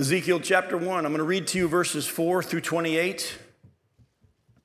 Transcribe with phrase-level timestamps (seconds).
[0.00, 3.36] Ezekiel chapter 1, I'm going to read to you verses 4 through 28,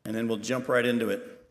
[0.06, 1.46] and then we'll jump right into it.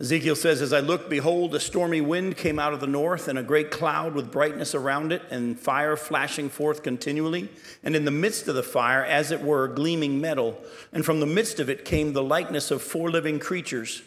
[0.00, 3.38] Ezekiel says, As I looked, behold, a stormy wind came out of the north, and
[3.38, 7.50] a great cloud with brightness around it, and fire flashing forth continually.
[7.84, 10.58] And in the midst of the fire, as it were, gleaming metal.
[10.90, 14.00] And from the midst of it came the likeness of four living creatures.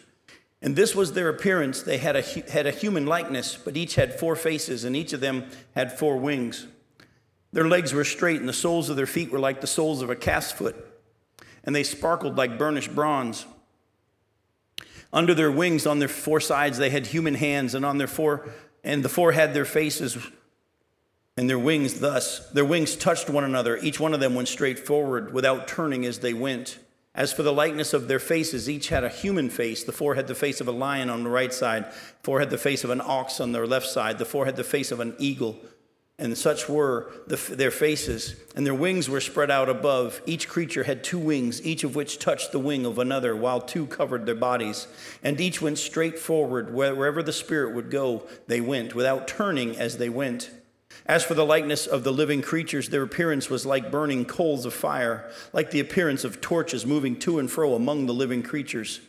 [0.60, 1.82] And this was their appearance.
[1.82, 5.20] They had a, had a human likeness, but each had four faces, and each of
[5.20, 5.44] them
[5.76, 6.66] had four wings.
[7.52, 10.10] Their legs were straight, and the soles of their feet were like the soles of
[10.10, 10.76] a cast foot,
[11.64, 13.46] and they sparkled like burnished bronze.
[15.12, 18.48] Under their wings, on their four sides, they had human hands, and on their four
[18.84, 20.18] and the four had their faces
[21.36, 22.50] and their wings thus.
[22.50, 23.76] Their wings touched one another.
[23.78, 26.78] Each one of them went straight forward without turning as they went.
[27.14, 29.84] As for the likeness of their faces, each had a human face.
[29.84, 32.58] The four had the face of a lion on the right side, four had the
[32.58, 35.14] face of an ox on their left side, the four had the face of an
[35.18, 35.58] eagle
[36.22, 40.22] and such were the, their faces, and their wings were spread out above.
[40.24, 43.86] Each creature had two wings, each of which touched the wing of another, while two
[43.86, 44.86] covered their bodies.
[45.24, 46.72] And each went straight forward.
[46.72, 50.50] Wherever the Spirit would go, they went, without turning as they went.
[51.06, 54.72] As for the likeness of the living creatures, their appearance was like burning coals of
[54.72, 59.00] fire, like the appearance of torches moving to and fro among the living creatures.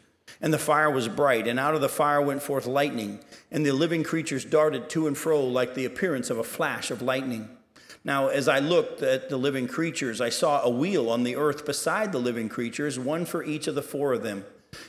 [0.43, 3.71] And the fire was bright, and out of the fire went forth lightning, and the
[3.71, 7.47] living creatures darted to and fro like the appearance of a flash of lightning.
[8.03, 11.65] Now, as I looked at the living creatures, I saw a wheel on the earth
[11.65, 14.43] beside the living creatures, one for each of the four of them.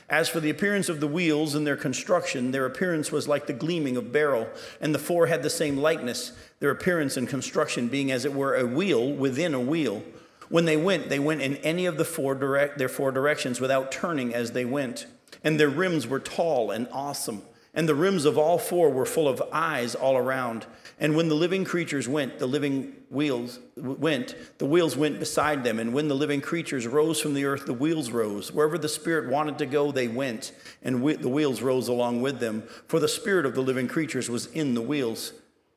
[0.09, 3.53] As for the appearance of the wheels and their construction, their appearance was like the
[3.53, 4.49] gleaming of beryl,
[4.81, 8.55] and the four had the same likeness, their appearance and construction being as it were
[8.55, 10.03] a wheel within a wheel.
[10.49, 13.89] When they went, they went in any of the four direct, their four directions without
[13.89, 15.05] turning as they went
[15.43, 17.41] and their rims were tall and awesome.
[17.73, 20.65] And the rims of all four were full of eyes all around.
[20.97, 25.77] And when the living creatures went, the living wheels went, the wheels went beside them.
[25.77, 28.49] And when the living creatures rose from the earth, the wheels rose.
[28.49, 32.63] Wherever the Spirit wanted to go, they went, and the wheels rose along with them.
[32.87, 35.33] For the Spirit of the living creatures was in the wheels.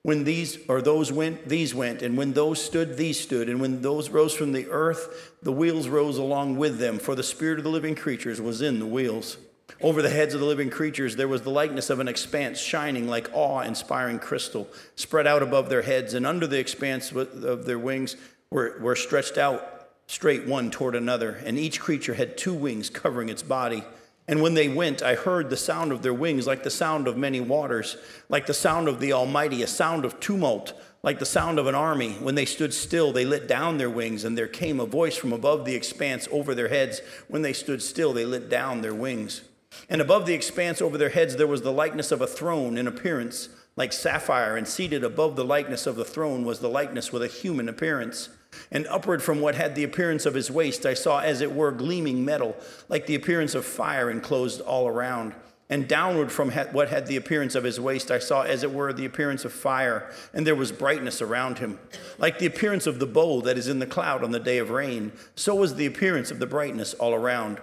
[0.09, 3.83] When these or those went, these went, and when those stood, these stood, and when
[3.83, 6.99] those rose from the earth, the wheels rose along with them.
[6.99, 9.37] For the Spirit of the living creatures was in the wheels.
[9.83, 13.07] Over the heads of the living creatures, there was the likeness of an expanse shining
[13.07, 17.79] like awe inspiring crystal, spread out above their heads, and under the expanse of their
[17.79, 18.17] wings
[18.51, 21.33] were, were stretched out straight one toward another.
[21.45, 23.85] And each creature had two wings covering its body.
[24.28, 27.16] And when they went, I heard the sound of their wings like the sound of
[27.16, 27.97] many waters,
[28.28, 31.75] like the sound of the Almighty, a sound of tumult, like the sound of an
[31.75, 32.12] army.
[32.12, 35.33] When they stood still, they let down their wings, and there came a voice from
[35.33, 37.00] above the expanse over their heads.
[37.28, 39.41] When they stood still, they let down their wings.
[39.88, 42.87] And above the expanse over their heads there was the likeness of a throne in
[42.87, 47.22] appearance, like sapphire, and seated above the likeness of the throne was the likeness with
[47.22, 48.28] a human appearance.
[48.71, 51.73] And upward from what had the appearance of his waist, I saw as it were
[51.73, 52.57] gleaming metal,
[52.89, 55.35] like the appearance of fire enclosed all around.
[55.71, 58.93] And downward from what had the appearance of his waist, I saw as it were
[58.93, 61.79] the appearance of fire, and there was brightness around him.
[62.17, 64.71] Like the appearance of the bow that is in the cloud on the day of
[64.71, 67.61] rain, so was the appearance of the brightness all around.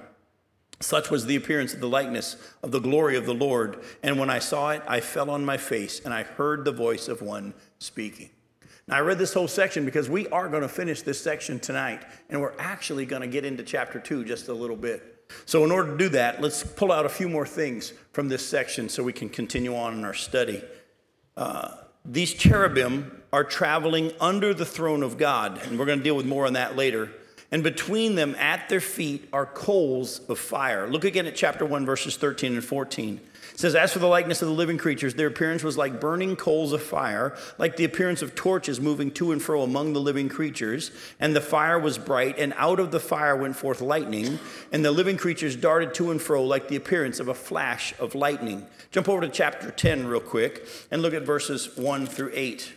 [0.81, 3.81] Such was the appearance of the likeness of the glory of the Lord.
[4.03, 7.07] And when I saw it, I fell on my face, and I heard the voice
[7.07, 8.29] of one speaking.
[8.87, 12.03] Now, I read this whole section because we are going to finish this section tonight,
[12.29, 15.25] and we're actually going to get into chapter two just a little bit.
[15.45, 18.47] So, in order to do that, let's pull out a few more things from this
[18.47, 20.63] section so we can continue on in our study.
[21.35, 21.75] Uh,
[22.05, 26.27] these cherubim are traveling under the throne of God, and we're going to deal with
[26.27, 27.11] more on that later
[27.51, 30.89] and between them at their feet are coals of fire.
[30.89, 33.21] Look again at chapter 1, verses 13 and 14.
[33.55, 36.35] It says, As for the likeness of the living creatures, their appearance was like burning
[36.35, 40.27] coals of fire, like the appearance of torches moving to and fro among the living
[40.27, 40.91] creatures.
[41.21, 44.39] And the fire was bright, and out of the fire went forth lightning,
[44.73, 48.13] and the living creatures darted to and fro like the appearance of a flash of
[48.13, 48.67] lightning.
[48.91, 52.73] Jump over to chapter 10 real quick and look at verses 1 through 8.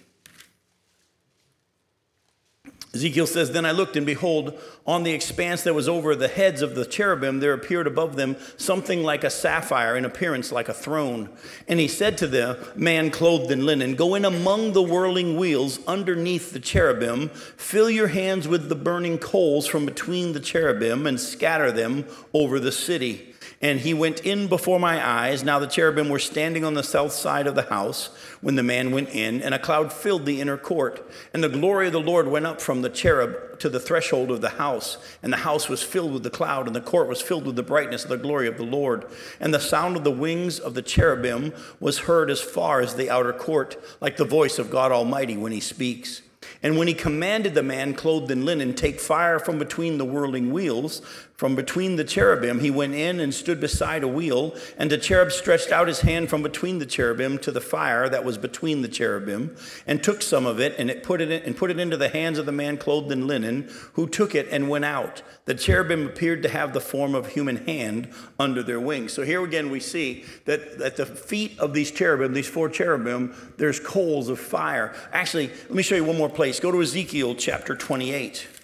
[2.94, 6.62] Ezekiel says, Then I looked, and behold, on the expanse that was over the heads
[6.62, 10.74] of the cherubim, there appeared above them something like a sapphire, in appearance like a
[10.74, 11.28] throne.
[11.68, 15.80] And he said to the man clothed in linen, Go in among the whirling wheels
[15.86, 21.20] underneath the cherubim, fill your hands with the burning coals from between the cherubim, and
[21.20, 23.34] scatter them over the city.
[23.60, 25.42] And he went in before my eyes.
[25.42, 28.10] Now the cherubim were standing on the south side of the house
[28.40, 31.08] when the man went in, and a cloud filled the inner court.
[31.32, 34.40] And the glory of the Lord went up from the cherub to the threshold of
[34.40, 34.98] the house.
[35.22, 37.62] And the house was filled with the cloud, and the court was filled with the
[37.62, 39.06] brightness of the glory of the Lord.
[39.40, 43.10] And the sound of the wings of the cherubim was heard as far as the
[43.10, 46.22] outer court, like the voice of God Almighty when he speaks.
[46.62, 50.52] And when he commanded the man clothed in linen, take fire from between the whirling
[50.52, 51.02] wheels,
[51.38, 55.30] from between the cherubim, he went in and stood beside a wheel, and the cherub
[55.30, 58.88] stretched out his hand from between the cherubim to the fire that was between the
[58.88, 59.54] cherubim,
[59.86, 62.08] and took some of it, and it put it in, and put it into the
[62.08, 65.22] hands of the man clothed in linen, who took it and went out.
[65.44, 68.08] The cherubim appeared to have the form of human hand
[68.40, 69.12] under their wings.
[69.12, 73.32] So here again we see that at the feet of these cherubim, these four cherubim,
[73.58, 74.92] there's coals of fire.
[75.12, 76.58] Actually, let me show you one more place.
[76.58, 78.57] Go to Ezekiel chapter 28.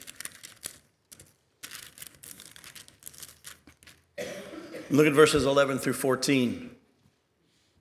[4.94, 6.70] Look at verses 11 through 14.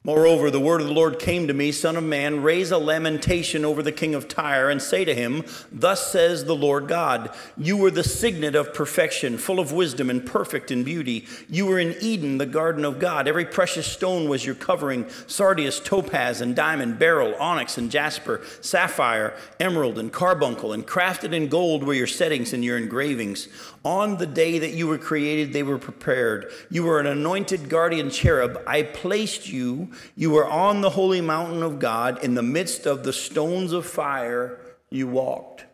[0.05, 3.63] Moreover, the word of the Lord came to me, Son of man, raise a lamentation
[3.63, 7.77] over the king of Tyre, and say to him, Thus says the Lord God, You
[7.77, 11.25] were the signet of perfection, full of wisdom and perfect in beauty.
[11.47, 13.29] You were in Eden, the garden of God.
[13.29, 19.33] Every precious stone was your covering sardius, topaz, and diamond, beryl, onyx, and jasper, sapphire,
[19.57, 23.47] emerald, and carbuncle, and crafted in gold were your settings and your engravings.
[23.85, 26.51] On the day that you were created, they were prepared.
[26.69, 28.61] You were an anointed guardian cherub.
[28.67, 29.91] I placed you.
[30.15, 32.23] You were on the holy mountain of God.
[32.23, 34.59] In the midst of the stones of fire,
[34.89, 35.65] you walked.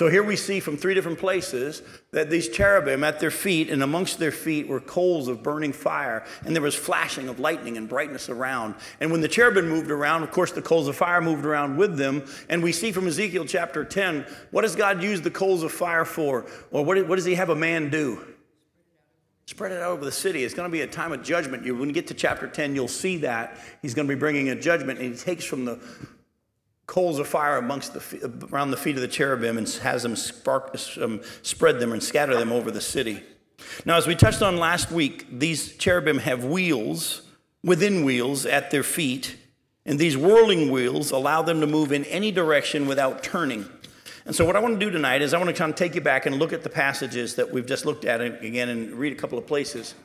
[0.00, 3.82] So here we see from three different places that these cherubim at their feet and
[3.82, 7.86] amongst their feet were coals of burning fire, and there was flashing of lightning and
[7.86, 8.76] brightness around.
[9.00, 11.98] And when the cherubim moved around, of course, the coals of fire moved around with
[11.98, 12.24] them.
[12.48, 16.06] And we see from Ezekiel chapter 10, what does God use the coals of fire
[16.06, 16.46] for?
[16.70, 18.24] Or what, what does He have a man do?
[19.50, 20.44] Spread it out over the city.
[20.44, 21.66] It's going to be a time of judgment.
[21.66, 23.58] You when you get to chapter 10, you'll see that.
[23.82, 25.80] He's going to be bringing a judgment, and He takes from the
[26.86, 30.76] coals of fire amongst the, around the feet of the cherubim and has them spark,
[31.00, 33.24] um, spread them and scatter them over the city.
[33.84, 37.22] Now, as we touched on last week, these cherubim have wheels
[37.64, 39.36] within wheels at their feet,
[39.84, 43.68] and these whirling wheels allow them to move in any direction without turning.
[44.30, 45.96] And so, what I want to do tonight is I want to kind of take
[45.96, 49.12] you back and look at the passages that we've just looked at again and read
[49.12, 49.96] a couple of places.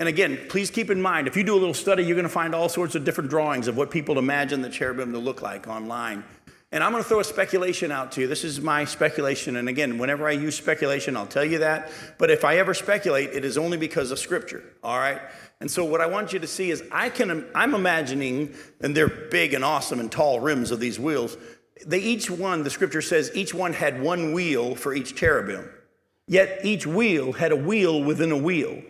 [0.00, 2.28] And again, please keep in mind, if you do a little study, you're going to
[2.28, 5.68] find all sorts of different drawings of what people imagine the cherubim to look like
[5.68, 6.24] online.
[6.72, 8.26] And I'm going to throw a speculation out to you.
[8.26, 9.54] This is my speculation.
[9.54, 11.92] And again, whenever I use speculation, I'll tell you that.
[12.18, 14.64] But if I ever speculate, it is only because of scripture.
[14.82, 15.20] All right?
[15.60, 19.06] And so what I want you to see is I can I'm imagining, and they're
[19.06, 21.36] big and awesome and tall rims of these wheels.
[21.86, 25.68] They each one, the scripture says, each one had one wheel for each cherubim.
[26.26, 28.82] Yet each wheel had a wheel within a wheel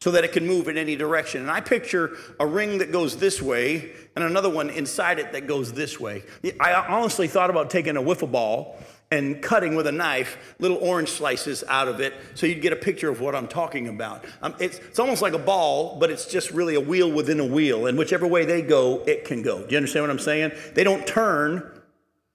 [0.00, 1.40] so that it can move in any direction.
[1.40, 5.46] And I picture a ring that goes this way and another one inside it that
[5.46, 6.22] goes this way.
[6.60, 8.78] I honestly thought about taking a wiffle ball
[9.10, 12.76] and cutting with a knife little orange slices out of it so you'd get a
[12.76, 14.24] picture of what I'm talking about.
[14.42, 17.46] Um, it's, it's almost like a ball, but it's just really a wheel within a
[17.46, 17.86] wheel.
[17.86, 19.64] And whichever way they go, it can go.
[19.64, 20.52] Do you understand what I'm saying?
[20.74, 21.77] They don't turn.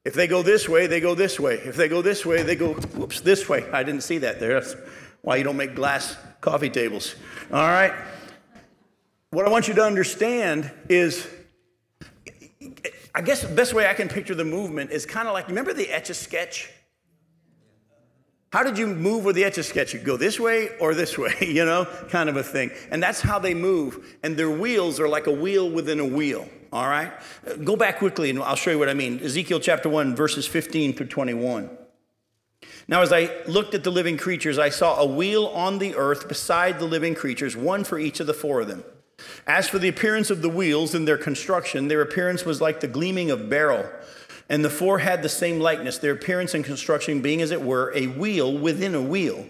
[0.05, 1.55] If they go this way, they go this way.
[1.55, 3.69] If they go this way, they go, whoops, this way.
[3.71, 4.59] I didn't see that there.
[4.59, 4.75] That's
[5.21, 7.15] why you don't make glass coffee tables.
[7.51, 7.94] All right?
[9.29, 11.27] What I want you to understand is
[13.15, 15.73] I guess the best way I can picture the movement is kind of like remember
[15.73, 16.69] the etch a sketch?
[18.51, 19.94] How did you move with the etch a sketch?
[19.94, 22.71] You go this way or this way, you know, kind of a thing.
[22.91, 24.17] And that's how they move.
[24.21, 26.47] And their wheels are like a wheel within a wheel.
[26.73, 27.11] All right?
[27.63, 29.19] Go back quickly and I'll show you what I mean.
[29.23, 31.69] Ezekiel chapter 1, verses 15 through 21.
[32.87, 36.27] Now, as I looked at the living creatures, I saw a wheel on the earth
[36.27, 38.83] beside the living creatures, one for each of the four of them.
[39.45, 42.88] As for the appearance of the wheels and their construction, their appearance was like the
[42.88, 43.88] gleaming of beryl.
[44.50, 47.93] And the four had the same likeness, their appearance and construction being, as it were,
[47.95, 49.45] a wheel within a wheel.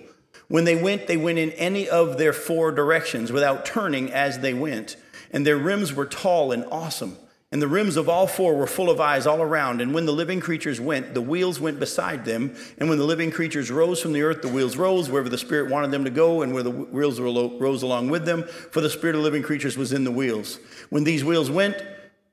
[0.50, 4.54] When they went, they went in any of their four directions without turning as they
[4.54, 4.98] went.
[5.34, 7.18] And their rims were tall and awesome.
[7.52, 9.80] And the rims of all four were full of eyes all around.
[9.80, 12.56] And when the living creatures went, the wheels went beside them.
[12.80, 15.70] And when the living creatures rose from the earth, the wheels rose wherever the Spirit
[15.70, 18.44] wanted them to go, and where the wheels rose along with them.
[18.44, 20.60] For the Spirit of living creatures was in the wheels.
[20.90, 21.78] When these wheels went,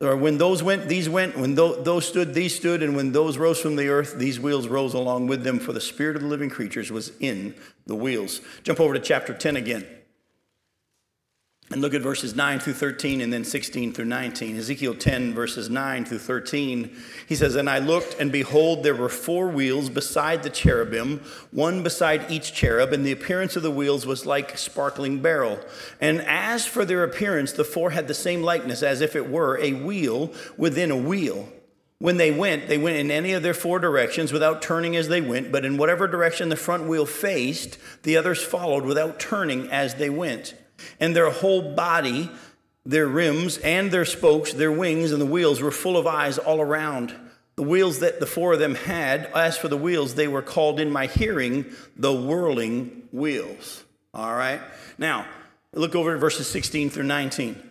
[0.00, 1.36] or when those went, these went.
[1.36, 2.82] When those stood, these stood.
[2.82, 5.58] And when those rose from the earth, these wheels rose along with them.
[5.58, 7.54] For the Spirit of the living creatures was in
[7.84, 8.40] the wheels.
[8.62, 9.86] Jump over to chapter 10 again.
[11.72, 14.56] And look at verses 9 through 13 and then 16 through 19.
[14.56, 16.96] Ezekiel 10, verses 9 through 13.
[17.28, 21.20] He says, And I looked, and behold, there were four wheels beside the cherubim,
[21.52, 25.60] one beside each cherub, and the appearance of the wheels was like sparkling beryl.
[26.00, 29.56] And as for their appearance, the four had the same likeness, as if it were
[29.58, 31.48] a wheel within a wheel.
[32.00, 35.20] When they went, they went in any of their four directions without turning as they
[35.20, 39.94] went, but in whatever direction the front wheel faced, the others followed without turning as
[39.94, 40.54] they went
[40.98, 42.30] and their whole body,
[42.84, 46.60] their rims and their spokes, their wings and the wheels were full of eyes all
[46.60, 47.14] around.
[47.56, 50.80] the wheels that the four of them had, as for the wheels, they were called
[50.80, 53.84] in my hearing the whirling wheels.
[54.14, 54.60] All right?
[54.96, 55.26] Now,
[55.74, 57.69] look over at verses 16 through 19.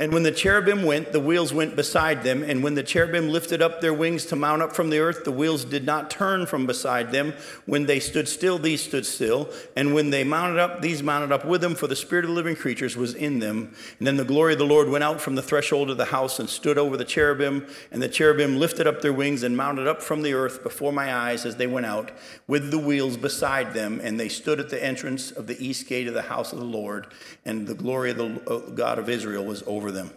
[0.00, 2.44] And when the cherubim went, the wheels went beside them.
[2.44, 5.32] And when the cherubim lifted up their wings to mount up from the earth, the
[5.32, 7.34] wheels did not turn from beside them.
[7.66, 9.50] When they stood still, these stood still.
[9.74, 12.36] And when they mounted up, these mounted up with them, for the spirit of the
[12.36, 13.74] living creatures was in them.
[13.98, 16.38] And then the glory of the Lord went out from the threshold of the house
[16.38, 17.66] and stood over the cherubim.
[17.90, 21.12] And the cherubim lifted up their wings and mounted up from the earth before my
[21.12, 22.12] eyes as they went out,
[22.46, 24.00] with the wheels beside them.
[24.00, 26.64] And they stood at the entrance of the east gate of the house of the
[26.64, 27.08] Lord.
[27.44, 30.10] And the glory of the uh, God of Israel was over over them.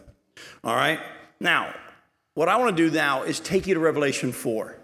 [0.64, 1.00] All right?
[1.40, 1.74] Now,
[2.34, 4.78] what I want to do now is take you to Revelation 4.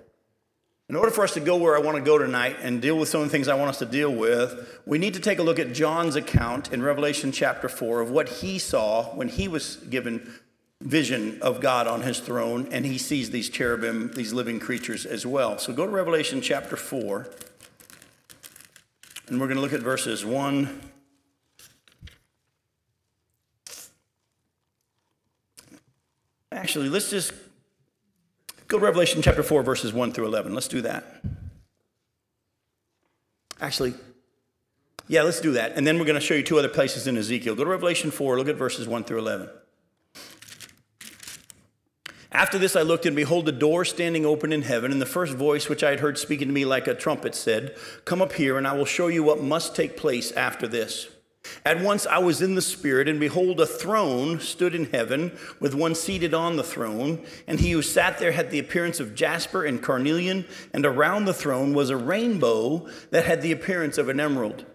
[0.90, 3.10] In order for us to go where I want to go tonight and deal with
[3.10, 5.44] some of the things I want us to deal with, we need to take a
[5.44, 9.76] look at John's account in Revelation chapter 4 of what he saw when he was
[9.90, 10.34] given
[10.82, 15.26] vision of God on his throne and he sees these cherubim, these living creatures as
[15.26, 15.58] well.
[15.58, 17.28] So go to Revelation chapter 4
[19.28, 20.82] and we're going to look at verses 1
[26.52, 27.34] Actually, let's just
[28.68, 30.54] go to Revelation chapter 4, verses 1 through 11.
[30.54, 31.24] Let's do that.
[33.60, 33.94] Actually,
[35.08, 35.74] yeah, let's do that.
[35.76, 37.56] And then we're going to show you two other places in Ezekiel.
[37.56, 39.50] Go to Revelation 4, look at verses 1 through 11.
[42.32, 44.92] After this, I looked, and behold, a door standing open in heaven.
[44.92, 47.76] And the first voice which I had heard speaking to me like a trumpet said,
[48.06, 51.08] Come up here, and I will show you what must take place after this.
[51.66, 55.76] At once I was in the Spirit, and behold, a throne stood in heaven, with
[55.76, 57.24] one seated on the throne.
[57.48, 61.34] And he who sat there had the appearance of jasper and carnelian, and around the
[61.34, 64.66] throne was a rainbow that had the appearance of an emerald.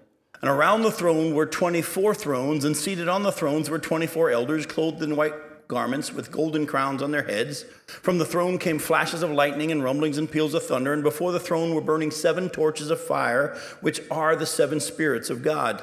[0.41, 4.67] And around the throne were 24 thrones, and seated on the thrones were 24 elders,
[4.67, 5.35] clothed in white
[5.69, 7.65] garments with golden crowns on their heads.
[7.87, 11.33] From the throne came flashes of lightning and rumblings and peals of thunder, and before
[11.33, 15.83] the throne were burning seven torches of fire, which are the seven spirits of God.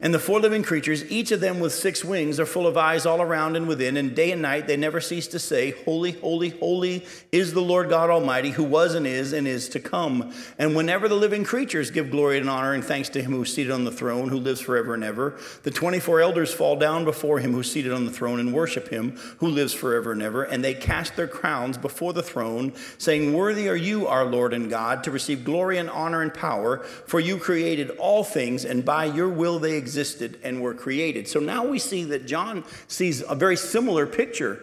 [0.00, 3.06] And the four living creatures, each of them with six wings, are full of eyes
[3.06, 6.50] all around and within, and day and night they never cease to say, Holy, holy,
[6.50, 10.32] holy is the Lord God Almighty, who was and is and is to come.
[10.58, 13.54] And whenever the living creatures give glory and honor and thanks to him who is
[13.54, 17.38] seated on the throne, who lives forever and ever, the 24 elders fall down before
[17.38, 20.42] him who is seated on the throne and worship him who lives forever and ever.
[20.42, 24.68] And they cast their crowns before the throne, saying, Worthy are you, our Lord and
[24.68, 29.04] God, to receive glory and honor and power, for you created all things, and by
[29.04, 31.28] your will they existed and were created.
[31.28, 34.60] So now we see that John sees a very similar picture.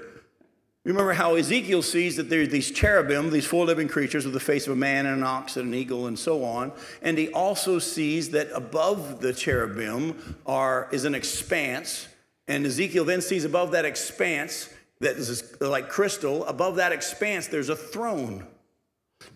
[0.83, 4.65] Remember how Ezekiel sees that there's these cherubim, these four living creatures with the face
[4.65, 6.71] of a man and an ox and an eagle and so on.
[7.03, 12.07] And he also sees that above the cherubim are, is an expanse.
[12.47, 14.69] And Ezekiel then sees above that expanse
[15.01, 18.47] that is like crystal, above that expanse, there's a throne.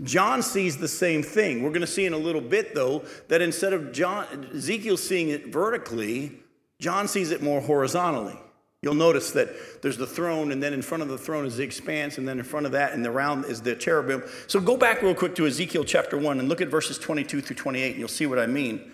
[0.03, 1.63] John sees the same thing.
[1.63, 5.29] We're going to see in a little bit, though, that instead of John, Ezekiel seeing
[5.29, 6.39] it vertically,
[6.79, 8.37] John sees it more horizontally.
[8.81, 11.63] You'll notice that there's the throne, and then in front of the throne is the
[11.63, 14.23] expanse, and then in front of that and the round is the cherubim.
[14.45, 17.55] So go back real quick to Ezekiel chapter 1 and look at verses 22 through
[17.55, 18.91] 28, and you'll see what I mean.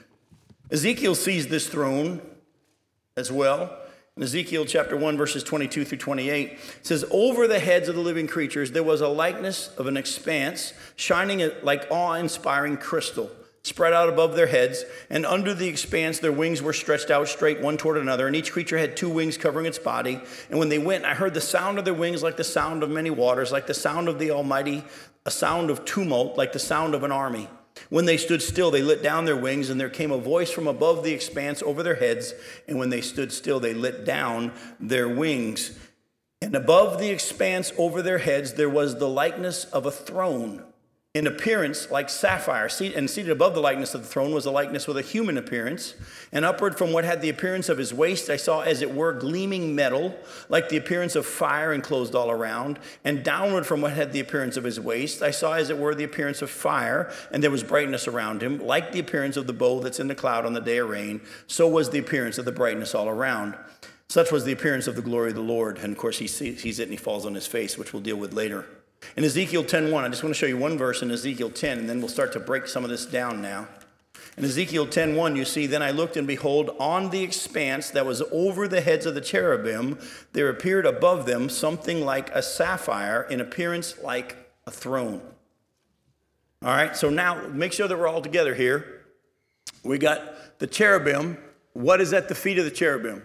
[0.71, 2.21] Ezekiel sees this throne
[3.17, 3.77] as well.
[4.21, 8.27] In Ezekiel chapter 1, verses 22 through 28, says, Over the heads of the living
[8.27, 13.31] creatures there was a likeness of an expanse, shining like awe inspiring crystal,
[13.63, 14.85] spread out above their heads.
[15.09, 18.51] And under the expanse their wings were stretched out straight one toward another, and each
[18.51, 20.21] creature had two wings covering its body.
[20.51, 22.91] And when they went, I heard the sound of their wings like the sound of
[22.91, 24.83] many waters, like the sound of the Almighty,
[25.25, 27.49] a sound of tumult, like the sound of an army.
[27.89, 30.67] When they stood still, they lit down their wings, and there came a voice from
[30.67, 32.33] above the expanse over their heads.
[32.67, 35.77] And when they stood still, they lit down their wings.
[36.41, 40.63] And above the expanse over their heads, there was the likeness of a throne
[41.13, 44.87] in appearance like sapphire, and seated above the likeness of the throne was a likeness
[44.87, 45.93] with a human appearance.
[46.31, 49.11] And upward from what had the appearance of his waist, I saw as it were
[49.11, 50.15] gleaming metal,
[50.47, 52.79] like the appearance of fire enclosed all around.
[53.03, 55.93] And downward from what had the appearance of his waist, I saw as it were
[55.93, 59.53] the appearance of fire, and there was brightness around him, like the appearance of the
[59.53, 61.19] bow that's in the cloud on the day of rain.
[61.45, 63.57] So was the appearance of the brightness all around.
[64.07, 65.77] Such was the appearance of the glory of the Lord.
[65.77, 68.17] And of course, he sees it and he falls on his face, which we'll deal
[68.17, 68.65] with later.
[69.15, 71.89] In Ezekiel 10:1, I just want to show you one verse in Ezekiel 10, and
[71.89, 73.67] then we'll start to break some of this down now.
[74.37, 78.23] In Ezekiel 10:1 you see then I looked and behold on the expanse that was
[78.31, 79.99] over the heads of the cherubim
[80.31, 85.21] there appeared above them something like a sapphire in appearance like a throne.
[86.63, 89.01] All right, so now make sure that we're all together here.
[89.83, 91.37] We got the cherubim.
[91.73, 93.23] What is at the feet of the cherubim?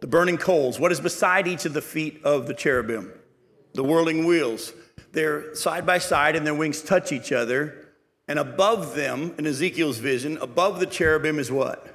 [0.00, 0.80] The burning coals.
[0.80, 3.12] What is beside each of the feet of the cherubim?
[3.74, 4.72] The whirling wheels.
[5.12, 7.88] They're side by side and their wings touch each other.
[8.28, 11.86] And above them, in Ezekiel's vision, above the cherubim is what?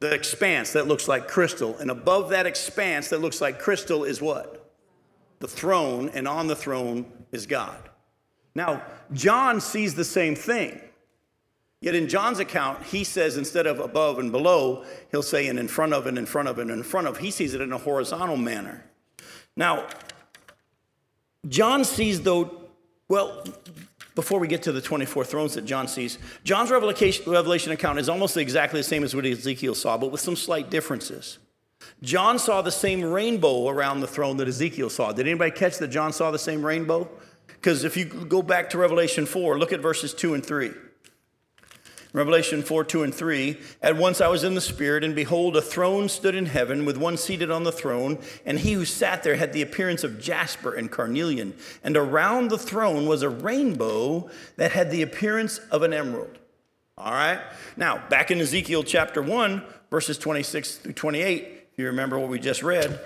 [0.00, 1.76] The expanse that looks like crystal.
[1.78, 4.72] And above that expanse that looks like crystal is what?
[5.40, 6.10] The throne.
[6.14, 7.90] And on the throne is God.
[8.54, 8.82] Now,
[9.12, 10.80] John sees the same thing.
[11.80, 15.66] Yet in John's account, he says instead of above and below, he'll say and in
[15.66, 17.18] front of and in front of and in front of.
[17.18, 18.84] He sees it in a horizontal manner.
[19.56, 19.88] Now,
[21.48, 22.68] John sees, though,
[23.08, 23.44] well,
[24.14, 28.36] before we get to the 24 thrones that John sees, John's revelation, account is almost
[28.36, 31.38] exactly the same as what Ezekiel saw, but with some slight differences.
[32.02, 35.12] John saw the same rainbow around the throne that Ezekiel saw.
[35.12, 37.08] Did anybody catch that John saw the same rainbow?
[37.48, 40.70] Because if you go back to Revelation 4, look at verses 2 and 3.
[42.12, 43.58] Revelation 4 2 and 3.
[43.80, 46.98] At once I was in the Spirit, and behold, a throne stood in heaven with
[46.98, 50.74] one seated on the throne, and he who sat there had the appearance of jasper
[50.74, 51.54] and carnelian.
[51.82, 56.38] And around the throne was a rainbow that had the appearance of an emerald.
[56.98, 57.40] All right?
[57.76, 62.38] Now, back in Ezekiel chapter 1, verses 26 through 28, if you remember what we
[62.38, 63.00] just read,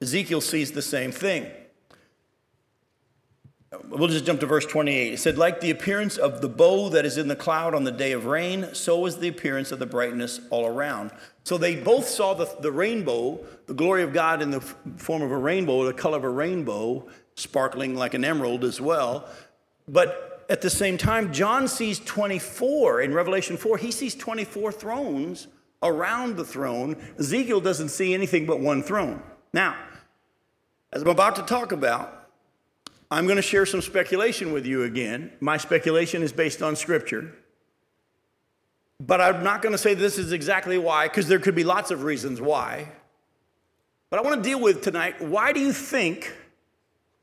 [0.00, 1.50] Ezekiel sees the same thing.
[3.88, 5.12] We'll just jump to verse 28.
[5.12, 7.92] It said, Like the appearance of the bow that is in the cloud on the
[7.92, 11.10] day of rain, so is the appearance of the brightness all around.
[11.44, 15.30] So they both saw the, the rainbow, the glory of God in the form of
[15.30, 19.28] a rainbow, the color of a rainbow, sparkling like an emerald as well.
[19.88, 23.78] But at the same time, John sees 24 in Revelation 4.
[23.78, 25.48] He sees 24 thrones
[25.82, 26.96] around the throne.
[27.18, 29.22] Ezekiel doesn't see anything but one throne.
[29.52, 29.76] Now,
[30.92, 32.23] as I'm about to talk about,
[33.14, 35.30] I'm going to share some speculation with you again.
[35.38, 37.32] My speculation is based on scripture.
[38.98, 41.92] But I'm not going to say this is exactly why, because there could be lots
[41.92, 42.88] of reasons why.
[44.10, 46.32] But I want to deal with tonight why do you think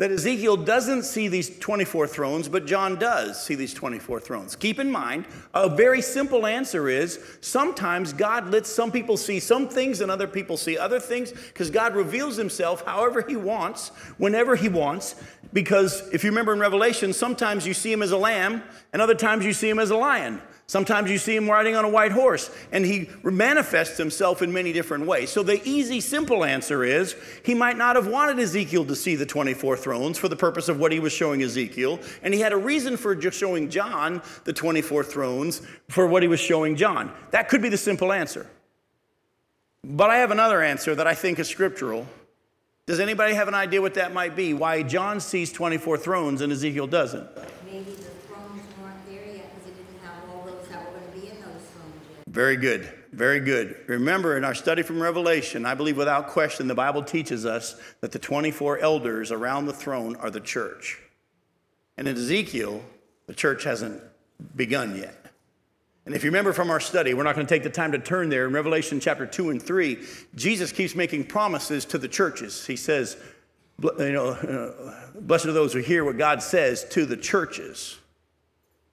[0.02, 4.56] that Ezekiel doesn't see these 24 thrones, but John does see these 24 thrones.
[4.56, 9.70] Keep in mind, a very simple answer is sometimes God lets some people see some
[9.70, 14.56] things and other people see other things because God reveals himself however he wants, whenever
[14.56, 15.22] he wants.
[15.54, 19.16] Because if you remember in Revelation, sometimes you see him as a lamb and other
[19.16, 20.42] times you see him as a lion.
[20.72, 24.72] Sometimes you see him riding on a white horse, and he manifests himself in many
[24.72, 25.30] different ways.
[25.30, 29.26] So, the easy, simple answer is he might not have wanted Ezekiel to see the
[29.26, 32.58] 24 thrones for the purpose of what he was showing Ezekiel, and he had a
[32.58, 37.12] reason for just showing John the 24 thrones for what he was showing John.
[37.32, 38.48] That could be the simple answer.
[39.84, 42.08] But I have another answer that I think is scriptural.
[42.88, 44.54] Does anybody have an idea what that might be?
[44.54, 47.28] Why John sees 24 thrones and Ezekiel doesn't?
[52.28, 52.92] Very good.
[53.12, 53.76] Very good.
[53.88, 58.14] Remember, in our study from Revelation, I believe without question, the Bible teaches us that
[58.14, 60.98] the 24 elders around the throne are the church.
[61.98, 62.82] And in Ezekiel,
[63.28, 64.02] the church hasn't
[64.56, 65.21] begun yet.
[66.06, 68.00] And if you remember from our study, we're not going to take the time to
[68.00, 68.48] turn there.
[68.48, 70.00] In Revelation chapter 2 and 3,
[70.36, 72.66] Jesus keeps making promises to the churches.
[72.66, 73.18] He says,
[73.82, 78.00] you know, uh, blessed are those who hear what God says to the churches.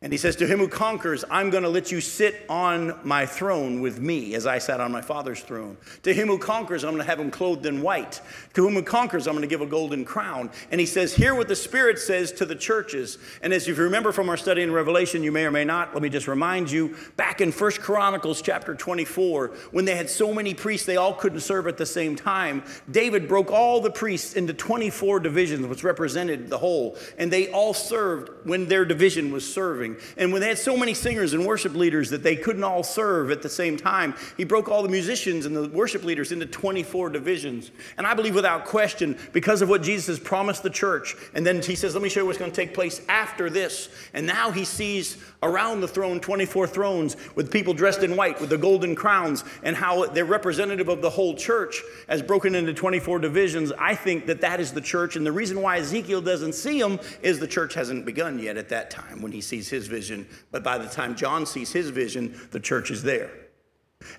[0.01, 3.27] And he says, To him who conquers, I'm going to let you sit on my
[3.27, 5.77] throne with me as I sat on my father's throne.
[6.05, 8.21] To him who conquers, I'm going to have him clothed in white.
[8.55, 10.51] To whom who conquers, I'm going to give a golden crown.
[10.71, 13.19] And he says, Hear what the Spirit says to the churches.
[13.43, 16.03] And as you remember from our study in Revelation, you may or may not, let
[16.03, 20.55] me just remind you back in First Chronicles chapter 24, when they had so many
[20.55, 24.55] priests, they all couldn't serve at the same time, David broke all the priests into
[24.55, 26.97] 24 divisions, which represented the whole.
[27.19, 30.15] And they all served when their division was serving serving.
[30.17, 33.31] And when they had so many singers and worship leaders that they couldn't all serve
[33.31, 37.11] at the same time, he broke all the musicians and the worship leaders into 24
[37.11, 37.71] divisions.
[37.97, 41.63] And I believe without question, because of what Jesus has promised the church, and then
[41.63, 43.89] he says, Let me show you what's going to take place after this.
[44.13, 48.51] And now he sees around the throne 24 thrones with people dressed in white with
[48.51, 53.19] the golden crowns, and how they're representative of the whole church as broken into 24
[53.19, 53.73] divisions.
[53.79, 55.17] I think that that is the church.
[55.17, 58.69] And the reason why Ezekiel doesn't see them is the church hasn't begun yet at
[58.71, 62.39] that time when he sees his vision, but by the time John sees his vision,
[62.51, 63.31] the church is there.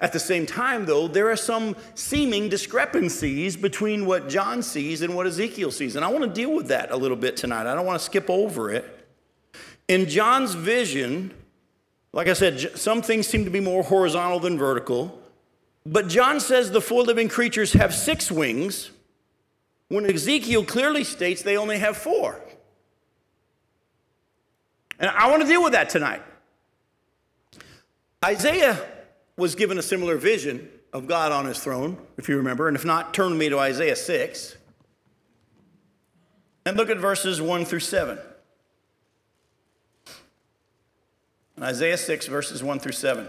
[0.01, 5.15] At the same time, though, there are some seeming discrepancies between what John sees and
[5.15, 5.95] what Ezekiel sees.
[5.95, 7.65] And I want to deal with that a little bit tonight.
[7.65, 8.98] I don't want to skip over it.
[9.89, 11.33] In John's vision,
[12.11, 15.21] Like I said, some things seem to be more horizontal than vertical.
[15.85, 18.91] But John says the four living creatures have six wings,
[19.89, 22.39] when Ezekiel clearly states they only have four.
[24.99, 26.21] And I want to deal with that tonight.
[28.23, 28.85] Isaiah
[29.37, 32.67] was given a similar vision of God on his throne, if you remember.
[32.67, 34.57] And if not, turn me to Isaiah 6.
[36.65, 38.19] And look at verses 1 through 7.
[41.61, 43.27] Isaiah 6, verses 1 through 7.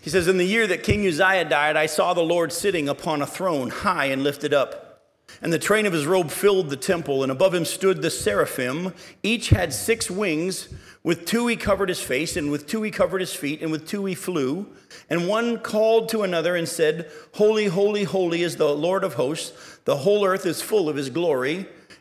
[0.00, 3.22] He says, In the year that King Uzziah died, I saw the Lord sitting upon
[3.22, 4.92] a throne, high and lifted up.
[5.40, 8.94] And the train of his robe filled the temple, and above him stood the seraphim.
[9.22, 10.68] Each had six wings.
[11.04, 13.86] With two he covered his face, and with two he covered his feet, and with
[13.86, 14.68] two he flew.
[15.10, 19.78] And one called to another and said, Holy, holy, holy is the Lord of hosts.
[19.84, 21.66] The whole earth is full of his glory.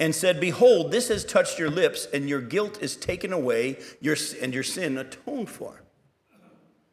[0.00, 4.16] and said, Behold, this has touched your lips, and your guilt is taken away, your,
[4.40, 5.82] and your sin atoned for.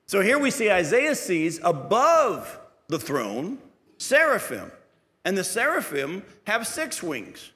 [0.08, 3.58] So here we see Isaiah sees above the throne
[3.98, 4.72] seraphim,
[5.24, 7.52] and the seraphim have six wings.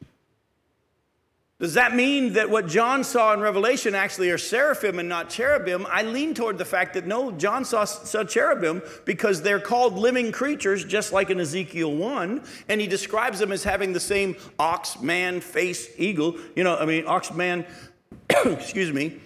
[1.60, 5.86] Does that mean that what John saw in Revelation actually are seraphim and not cherubim?
[5.90, 10.32] I lean toward the fact that no, John saw, saw cherubim because they're called living
[10.32, 15.02] creatures, just like in Ezekiel 1, and he describes them as having the same ox,
[15.02, 16.38] man, face, eagle.
[16.56, 17.66] You know, I mean, ox, man,
[18.30, 19.20] excuse me,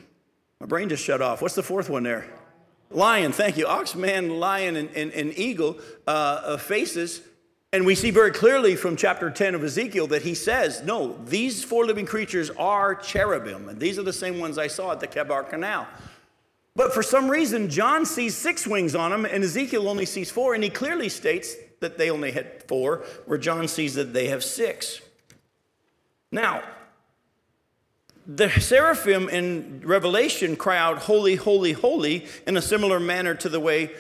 [0.59, 1.39] my brain just shut off.
[1.39, 2.25] What's the fourth one there?
[2.89, 3.67] Lion, thank you.
[3.67, 7.21] Ox, man, lion, and, and, and eagle uh, uh, faces
[7.73, 11.63] and we see very clearly from chapter 10 of Ezekiel that he says, no, these
[11.63, 13.67] four living creatures are cherubim.
[13.67, 15.87] And these are the same ones I saw at the Chebar Canal.
[16.75, 20.53] But for some reason, John sees six wings on them, and Ezekiel only sees four.
[20.53, 24.43] And he clearly states that they only had four, where John sees that they have
[24.43, 25.01] six.
[26.31, 26.61] Now,
[28.27, 33.59] the seraphim in Revelation cry out, Holy, holy, holy, in a similar manner to the
[33.59, 33.91] way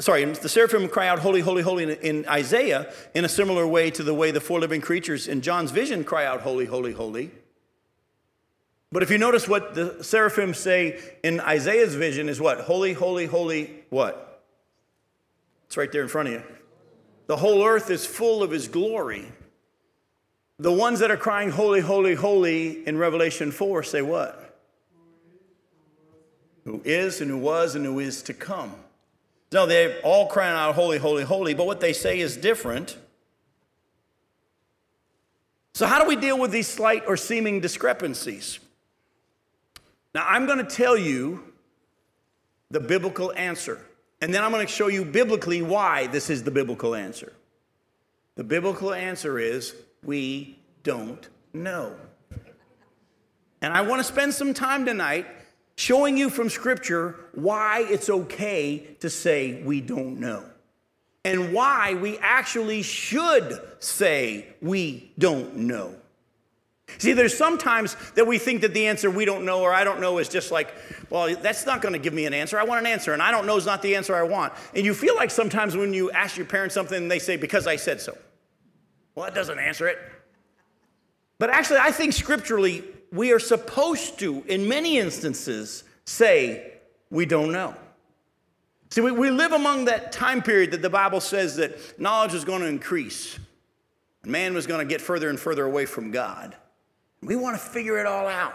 [0.00, 4.02] sorry, the seraphim cry out, Holy, holy, holy in, Isaiah in a similar way to
[4.02, 7.30] the way the four living creatures in John's vision cry out, Holy, holy, holy.
[8.90, 12.60] But if you notice what the seraphim say in Isaiah's vision is what?
[12.60, 14.42] Holy, holy, holy, what?
[15.66, 16.42] It's right there in front of you.
[17.26, 19.26] The whole earth is full of his glory.
[20.58, 24.58] The ones that are crying, Holy, holy, holy in Revelation 4 say what?
[26.64, 28.74] Who is and who was and who is to come.
[29.52, 32.96] No, they're all crying out, Holy, holy, holy, but what they say is different.
[35.74, 38.58] So, how do we deal with these slight or seeming discrepancies?
[40.14, 41.44] Now, I'm going to tell you
[42.70, 43.80] the biblical answer,
[44.20, 47.32] and then I'm going to show you biblically why this is the biblical answer.
[48.34, 51.94] The biblical answer is we don't know.
[53.60, 55.26] And I want to spend some time tonight
[55.78, 60.44] showing you from Scripture why it's okay to say we don't know
[61.24, 65.94] and why we actually should say we don't know.
[66.98, 70.00] See, there's sometimes that we think that the answer we don't know or I don't
[70.00, 70.74] know is just like,
[71.10, 72.58] well, that's not going to give me an answer.
[72.58, 74.54] I want an answer, and I don't know is not the answer I want.
[74.74, 77.76] And you feel like sometimes when you ask your parents something they say, because I
[77.76, 78.18] said so.
[79.14, 79.98] Well, that doesn't answer it.
[81.38, 86.72] But actually, I think scripturally, we are supposed to, in many instances, say
[87.10, 87.74] we don't know.
[88.90, 92.44] See, we, we live among that time period that the Bible says that knowledge is
[92.44, 93.38] going to increase.
[94.24, 96.56] Man was going to get further and further away from God.
[97.22, 98.54] We want to figure it all out.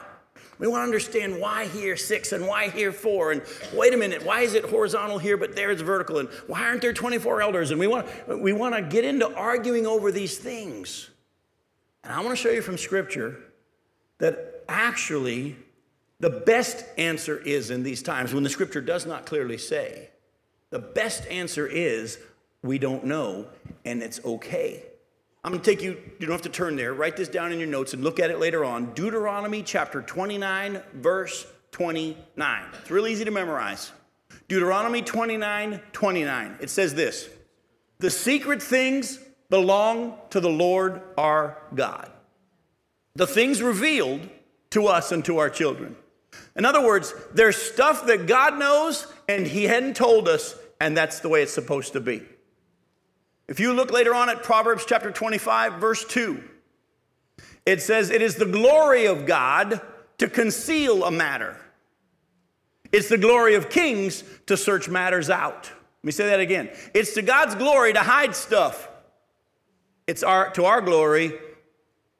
[0.59, 3.31] We want to understand why here six and why here four.
[3.31, 3.41] And
[3.73, 6.19] wait a minute, why is it horizontal here, but there it's vertical?
[6.19, 7.71] And why aren't there 24 elders?
[7.71, 11.09] And we want, we want to get into arguing over these things.
[12.03, 13.37] And I want to show you from Scripture
[14.19, 15.55] that actually
[16.19, 20.09] the best answer is in these times when the scripture does not clearly say,
[20.69, 22.17] the best answer is
[22.61, 23.47] we don't know
[23.83, 24.83] and it's okay.
[25.43, 27.59] I'm going to take you, you don't have to turn there, write this down in
[27.59, 28.93] your notes and look at it later on.
[28.93, 32.63] Deuteronomy chapter 29, verse 29.
[32.79, 33.91] It's real easy to memorize.
[34.47, 36.57] Deuteronomy 29, 29.
[36.61, 37.27] It says this
[37.99, 42.09] The secret things belong to the Lord our God.
[43.15, 44.27] The things revealed
[44.71, 45.95] to us and to our children.
[46.55, 51.19] In other words, there's stuff that God knows and He hadn't told us, and that's
[51.19, 52.23] the way it's supposed to be.
[53.47, 56.43] If you look later on at Proverbs chapter 25, verse 2,
[57.65, 59.81] it says, It is the glory of God
[60.17, 61.59] to conceal a matter.
[62.91, 65.65] It's the glory of kings to search matters out.
[65.65, 66.69] Let me say that again.
[66.93, 68.89] It's to God's glory to hide stuff.
[70.05, 71.33] It's our, to our glory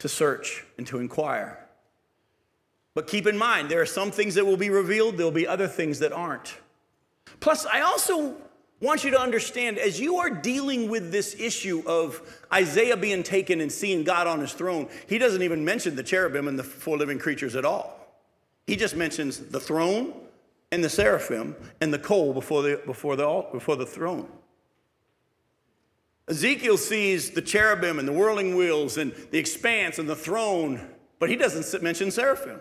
[0.04, 1.58] to search and to inquire.
[2.94, 5.48] But keep in mind, there are some things that will be revealed, there will be
[5.48, 6.58] other things that aren't.
[7.40, 8.36] Plus, I also
[8.82, 13.62] want you to understand as you are dealing with this issue of Isaiah being taken
[13.62, 16.98] and seeing God on his throne, he doesn't even mention the cherubim and the four
[16.98, 17.98] living creatures at all.
[18.68, 20.14] He just mentions the throne
[20.74, 24.28] and the seraphim and the coal before the, before the, before the throne.
[26.28, 31.30] Ezekiel sees the cherubim and the whirling wheels and the expanse and the throne, but
[31.30, 32.60] he doesn't mention seraphim.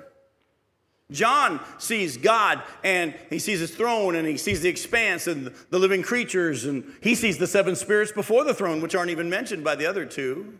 [1.12, 5.78] John sees God and he sees his throne and he sees the expanse and the
[5.78, 9.62] living creatures and he sees the seven spirits before the throne, which aren't even mentioned
[9.62, 10.58] by the other two.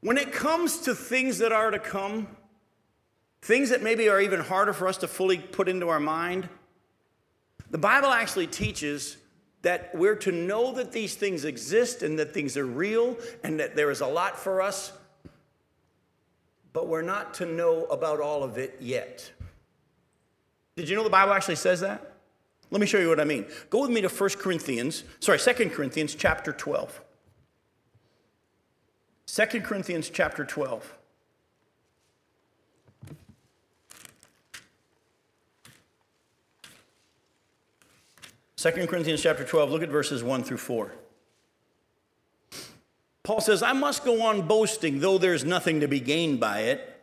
[0.00, 2.28] When it comes to things that are to come,
[3.40, 6.48] things that maybe are even harder for us to fully put into our mind,
[7.70, 9.16] the Bible actually teaches
[9.64, 13.76] that we're to know that these things exist and that things are real and that
[13.76, 14.92] there is a lot for us
[16.74, 19.32] but we're not to know about all of it yet.
[20.76, 22.12] Did you know the Bible actually says that?
[22.70, 23.46] Let me show you what I mean.
[23.70, 27.00] Go with me to 1 Corinthians, sorry, 2 Corinthians chapter 12.
[29.26, 30.92] 2 Corinthians chapter 12.
[38.64, 40.90] Second Corinthians chapter 12, look at verses 1 through 4.
[43.22, 46.98] Paul says, I must go on boasting, though there's nothing to be gained by it.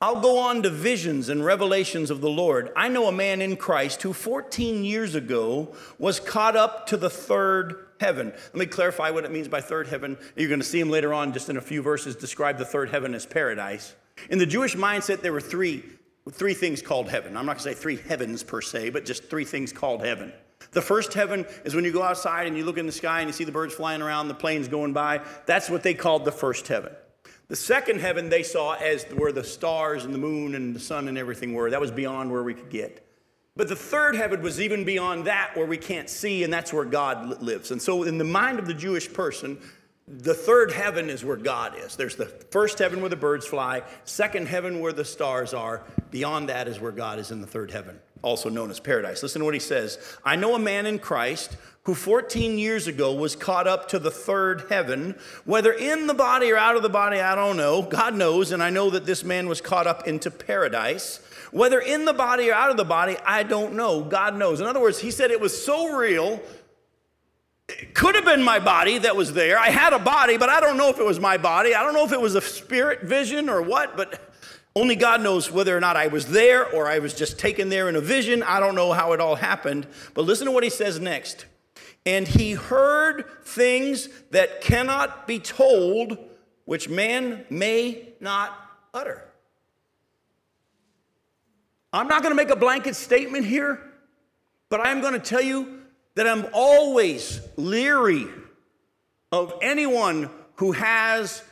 [0.00, 2.72] I'll go on to visions and revelations of the Lord.
[2.74, 7.10] I know a man in Christ who 14 years ago was caught up to the
[7.10, 8.32] third heaven.
[8.46, 10.18] Let me clarify what it means by third heaven.
[10.34, 12.90] You're going to see him later on, just in a few verses, describe the third
[12.90, 13.94] heaven as paradise.
[14.30, 15.84] In the Jewish mindset, there were three,
[16.32, 17.36] three things called heaven.
[17.36, 20.32] I'm not going to say three heavens per se, but just three things called heaven.
[20.74, 23.28] The first heaven is when you go outside and you look in the sky and
[23.28, 25.20] you see the birds flying around, the planes going by.
[25.46, 26.92] That's what they called the first heaven.
[27.48, 31.08] The second heaven they saw as where the stars and the moon and the sun
[31.08, 31.70] and everything were.
[31.70, 33.06] That was beyond where we could get.
[33.56, 36.84] But the third heaven was even beyond that where we can't see, and that's where
[36.84, 37.70] God lives.
[37.70, 39.58] And so, in the mind of the Jewish person,
[40.08, 41.94] the third heaven is where God is.
[41.94, 45.84] There's the first heaven where the birds fly, second heaven where the stars are.
[46.10, 49.22] Beyond that is where God is in the third heaven also known as paradise.
[49.22, 53.12] Listen to what he says I know a man in Christ who 14 years ago
[53.12, 56.88] was caught up to the third heaven, whether in the body or out of the
[56.88, 57.82] body, I don't know.
[57.82, 61.20] God knows, and I know that this man was caught up into paradise.
[61.50, 64.02] Whether in the body or out of the body, I don't know.
[64.02, 64.60] God knows.
[64.60, 66.40] In other words, he said it was so real.
[67.68, 69.58] It could have been my body that was there.
[69.58, 71.74] I had a body, but I don't know if it was my body.
[71.74, 74.33] I don't know if it was a spirit vision or what, but
[74.76, 77.88] only God knows whether or not I was there or I was just taken there
[77.88, 78.42] in a vision.
[78.42, 79.86] I don't know how it all happened.
[80.14, 81.46] But listen to what he says next.
[82.04, 86.18] And he heard things that cannot be told,
[86.64, 88.52] which man may not
[88.92, 89.22] utter.
[91.92, 93.80] I'm not going to make a blanket statement here,
[94.68, 95.82] but I'm going to tell you
[96.16, 98.26] that I'm always leery
[99.30, 101.42] of anyone who has.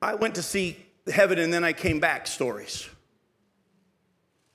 [0.00, 2.88] I went to see heaven and then I came back stories.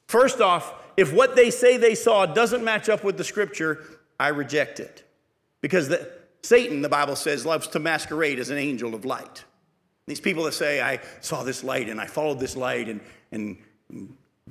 [0.07, 3.85] First off, if what they say they saw doesn't match up with the scripture,
[4.19, 5.03] I reject it.
[5.61, 6.09] Because the,
[6.41, 9.43] Satan, the Bible says, loves to masquerade as an angel of light.
[10.07, 13.57] These people that say, I saw this light and I followed this light and, and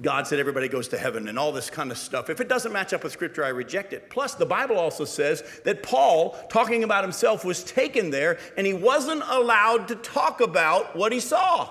[0.00, 2.30] God said everybody goes to heaven and all this kind of stuff.
[2.30, 4.10] If it doesn't match up with scripture, I reject it.
[4.10, 8.74] Plus, the Bible also says that Paul, talking about himself, was taken there and he
[8.74, 11.68] wasn't allowed to talk about what he saw.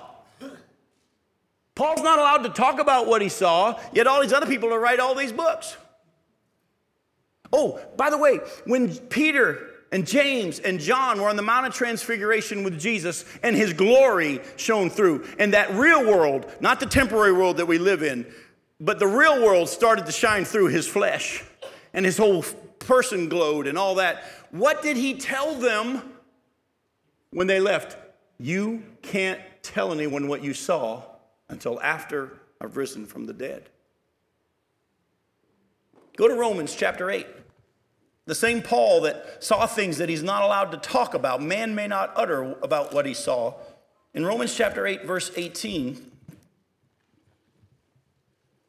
[1.78, 4.80] Paul's not allowed to talk about what he saw, yet all these other people are
[4.80, 5.76] write all these books.
[7.52, 11.72] Oh, by the way, when Peter and James and John were on the Mount of
[11.72, 17.32] Transfiguration with Jesus and his glory shone through, and that real world, not the temporary
[17.32, 18.26] world that we live in,
[18.80, 21.44] but the real world started to shine through his flesh
[21.94, 22.42] and his whole
[22.80, 24.24] person glowed and all that.
[24.50, 26.02] What did he tell them
[27.30, 27.96] when they left?
[28.36, 31.04] You can't tell anyone what you saw
[31.48, 33.68] until after I've risen from the dead.
[36.16, 37.26] Go to Romans chapter 8.
[38.26, 41.86] The same Paul that saw things that he's not allowed to talk about, man may
[41.86, 43.54] not utter about what he saw.
[44.12, 46.10] In Romans chapter 8, verse 18,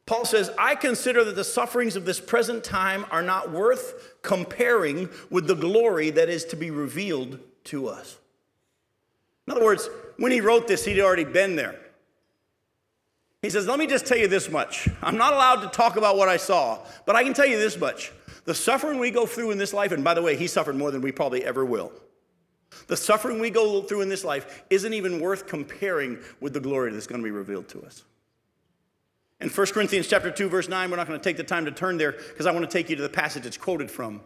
[0.06, 5.08] Paul says, I consider that the sufferings of this present time are not worth comparing
[5.28, 8.18] with the glory that is to be revealed to us.
[9.46, 11.78] In other words, when he wrote this, he'd already been there.
[13.42, 14.88] He says, Let me just tell you this much.
[15.02, 17.78] I'm not allowed to talk about what I saw, but I can tell you this
[17.78, 18.12] much.
[18.44, 20.90] The suffering we go through in this life, and by the way, he suffered more
[20.90, 21.92] than we probably ever will.
[22.86, 26.92] The suffering we go through in this life isn't even worth comparing with the glory
[26.92, 28.04] that's going to be revealed to us.
[29.40, 31.70] In 1 Corinthians chapter 2 verse 9, we're not going to take the time to
[31.70, 34.20] turn there because I want to take you to the passage it's quoted from.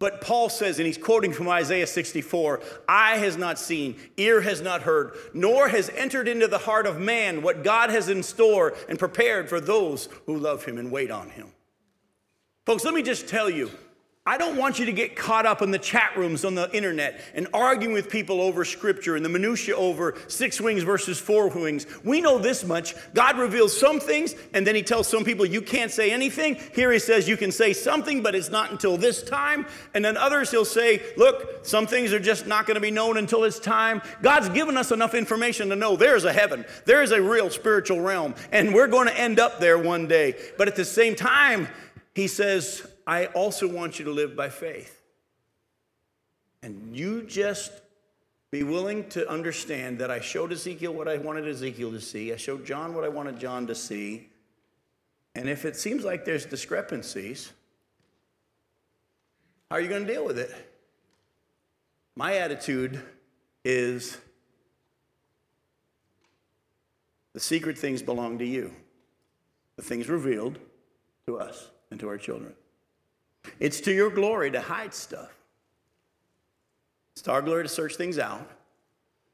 [0.00, 4.60] But Paul says, and he's quoting from Isaiah 64 Eye has not seen, ear has
[4.60, 8.74] not heard, nor has entered into the heart of man what God has in store
[8.88, 11.48] and prepared for those who love him and wait on him.
[12.64, 13.70] Folks, let me just tell you
[14.26, 17.22] I don't want you to get caught up in the chat rooms on the internet
[17.34, 21.86] and arguing with people over scripture and the minutia over six wings versus four wings.
[22.04, 22.94] We know this much.
[23.14, 26.56] God reveals some things and then he tells some people you can't say anything.
[26.74, 29.64] Here he says you can say something, but it's not until this time.
[29.94, 33.16] And then others he'll say, look, some things are just not going to be known
[33.16, 34.02] until it's time.
[34.20, 38.02] God's given us enough information to know there's a heaven, there is a real spiritual
[38.02, 40.36] realm, and we're going to end up there one day.
[40.58, 41.68] But at the same time,
[42.14, 45.02] he says, I also want you to live by faith.
[46.62, 47.72] And you just
[48.50, 52.36] be willing to understand that I showed Ezekiel what I wanted Ezekiel to see, I
[52.36, 54.28] showed John what I wanted John to see.
[55.34, 57.52] And if it seems like there's discrepancies,
[59.70, 60.52] how are you going to deal with it?
[62.16, 63.00] My attitude
[63.64, 64.18] is
[67.32, 68.74] the secret things belong to you,
[69.76, 70.58] the things revealed
[71.26, 72.52] to us and to our children.
[73.58, 75.32] It's to your glory to hide stuff.
[77.12, 78.48] It's to our glory to search things out.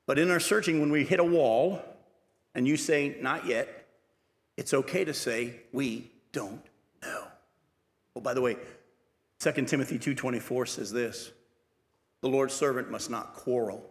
[0.06, 1.82] But in our searching, when we hit a wall
[2.54, 3.86] and you say, not yet,
[4.56, 6.64] it's okay to say, we don't
[7.02, 7.24] know.
[8.14, 8.56] Oh, by the way,
[9.40, 11.32] 2 Timothy 2.24 says this,
[12.22, 13.84] the Lord's servant must not quarrel,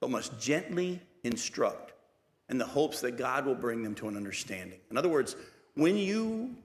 [0.00, 1.92] but must gently instruct
[2.48, 4.78] in the hopes that God will bring them to an understanding.
[4.90, 5.36] In other words,
[5.74, 6.56] when you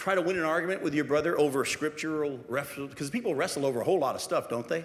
[0.00, 3.66] try to win an argument with your brother over a scriptural wrestle because people wrestle
[3.66, 4.82] over a whole lot of stuff, don't they?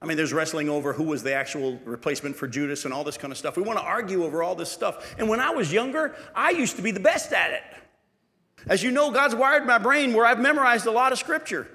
[0.00, 3.18] I mean, there's wrestling over who was the actual replacement for Judas and all this
[3.18, 3.56] kind of stuff.
[3.56, 5.14] We want to argue over all this stuff.
[5.18, 7.62] And when I was younger, I used to be the best at it.
[8.66, 11.68] As you know, God's wired my brain where I've memorized a lot of scripture.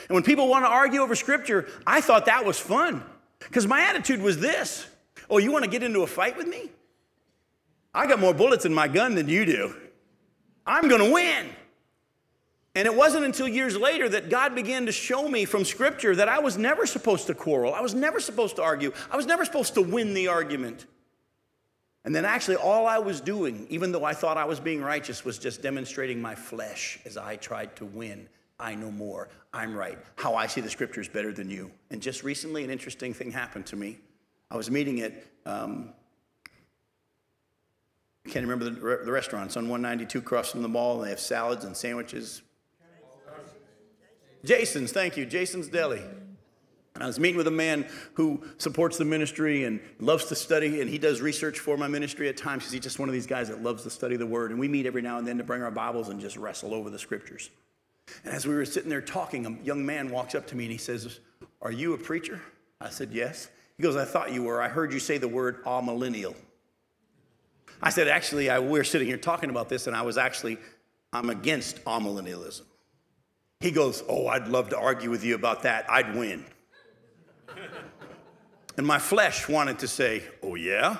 [0.00, 3.04] And when people want to argue over scripture, I thought that was fun
[3.40, 4.86] because my attitude was this
[5.28, 6.70] Oh, you want to get into a fight with me?
[7.94, 9.76] I got more bullets in my gun than you do.
[10.66, 11.50] I'm going to win.
[12.74, 16.28] And it wasn't until years later that God began to show me from Scripture that
[16.28, 17.74] I was never supposed to quarrel.
[17.74, 18.92] I was never supposed to argue.
[19.10, 20.86] I was never supposed to win the argument.
[22.04, 25.24] And then actually, all I was doing, even though I thought I was being righteous,
[25.24, 28.28] was just demonstrating my flesh as I tried to win.
[28.58, 29.28] I know more.
[29.52, 29.98] I'm right.
[30.16, 31.70] How I see the Scripture is better than you.
[31.90, 33.98] And just recently, an interesting thing happened to me.
[34.50, 35.12] I was meeting at,
[35.46, 35.90] um,
[38.26, 39.46] I can't remember the, the restaurant.
[39.46, 40.98] It's on 192 across from the mall.
[40.98, 42.42] They have salads and sandwiches,
[44.44, 46.02] Jason's, thank you, Jason's Deli.
[46.96, 50.90] I was meeting with a man who supports the ministry and loves to study, and
[50.90, 53.48] he does research for my ministry at times because he's just one of these guys
[53.48, 54.50] that loves to study the Word.
[54.50, 56.90] And we meet every now and then to bring our Bibles and just wrestle over
[56.90, 57.50] the Scriptures.
[58.24, 60.72] And as we were sitting there talking, a young man walks up to me and
[60.72, 61.18] he says,
[61.62, 62.40] Are you a preacher?
[62.80, 63.48] I said, Yes.
[63.78, 64.60] He goes, I thought you were.
[64.60, 66.34] I heard you say the word amillennial.
[67.82, 70.58] I said, Actually, I, we are sitting here talking about this, and I was actually,
[71.12, 72.62] I'm against amillennialism.
[73.62, 75.88] He goes, Oh, I'd love to argue with you about that.
[75.88, 76.44] I'd win.
[78.76, 80.96] and my flesh wanted to say, Oh, yeah?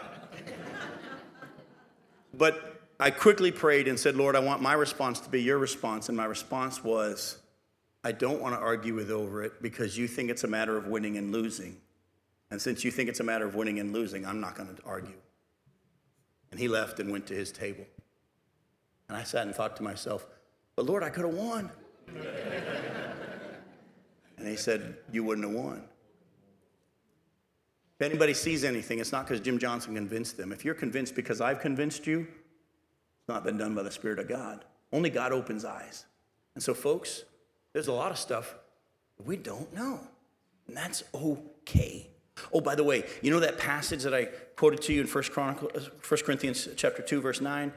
[2.33, 6.09] but I quickly prayed and said, Lord, I want my response to be your response.
[6.09, 7.39] And my response was,
[8.05, 10.87] I don't want to argue with over it because you think it's a matter of
[10.87, 11.79] winning and losing.
[12.53, 14.83] And since you think it's a matter of winning and losing, I'm not going to
[14.87, 15.19] argue.
[16.53, 17.87] And he left and went to his table.
[19.09, 20.25] And I sat and thought to myself,
[20.77, 21.73] but Lord, I could have won.
[24.39, 25.85] And he said, You wouldn't have won.
[27.99, 30.51] If anybody sees anything, it's not because Jim Johnson convinced them.
[30.51, 34.29] If you're convinced because I've convinced you, it's not been done by the Spirit of
[34.29, 34.65] God.
[34.93, 36.07] Only God opens eyes.
[36.55, 37.23] And so, folks,
[37.73, 38.57] there's a lot of stuff
[39.25, 40.01] we don't know.
[40.67, 42.09] And that's okay.
[42.53, 44.25] Oh, by the way, you know that passage that I
[44.57, 47.73] quoted to you in 1 uh, Corinthians chapter 2, verse 9?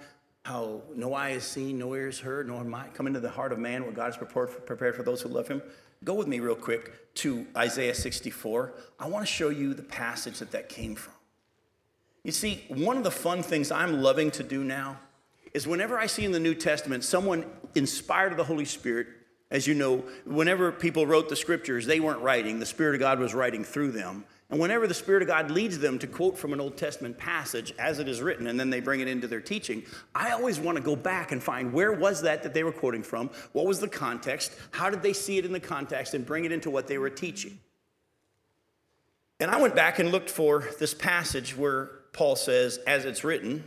[0.45, 3.51] How no eye has seen, no ear has heard, nor might come into the heart
[3.51, 5.59] of man what God has prepared for, prepared for those who love him.
[6.03, 8.73] Go with me real quick to Isaiah 64.
[8.99, 11.15] I want to show you the passage that that came from.
[12.23, 14.99] You see, one of the fun things I'm loving to do now
[15.55, 19.07] is whenever I see in the New Testament someone inspired of the Holy Spirit,
[19.49, 23.17] as you know, whenever people wrote the scriptures, they weren't writing, the Spirit of God
[23.17, 24.25] was writing through them.
[24.49, 27.73] And whenever the Spirit of God leads them to quote from an Old Testament passage
[27.79, 29.83] as it is written, and then they bring it into their teaching,
[30.13, 33.01] I always want to go back and find where was that that they were quoting
[33.01, 33.31] from?
[33.53, 34.53] What was the context?
[34.69, 37.09] How did they see it in the context and bring it into what they were
[37.09, 37.57] teaching?
[39.39, 43.63] And I went back and looked for this passage where Paul says, as it's written,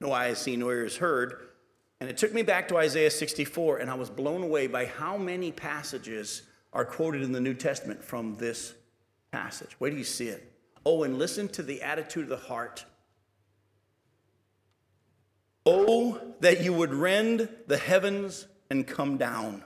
[0.00, 1.48] no eye has seen, no ear has heard.
[2.00, 5.16] And it took me back to Isaiah 64, and I was blown away by how
[5.16, 8.74] many passages are quoted in the New Testament from this
[9.30, 9.70] passage.
[9.78, 10.52] Where do you see it?
[10.84, 12.84] Oh, and listen to the attitude of the heart.
[15.66, 19.64] Oh, that you would rend the heavens and come down,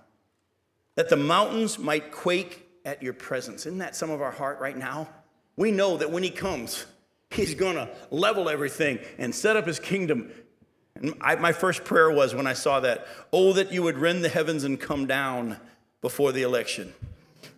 [0.97, 3.67] that the mountains might quake at your presence.
[3.67, 5.09] Isn't that some of our heart right now?
[5.57, 6.87] We know that when He comes,
[7.31, 10.31] He's going to level everything and set up His kingdom.
[10.95, 14.25] And I, my first prayer was when I saw that, oh, that you would rend
[14.25, 15.59] the heavens and come down
[16.01, 16.93] before the election.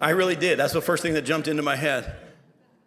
[0.05, 0.59] I really did.
[0.59, 2.14] That's the first thing that jumped into my head.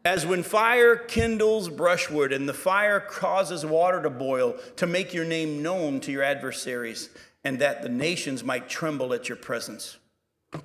[0.06, 5.26] As when fire kindles brushwood and the fire causes water to boil to make your
[5.26, 7.10] name known to your adversaries,
[7.44, 9.98] and that the nations might tremble at your presence.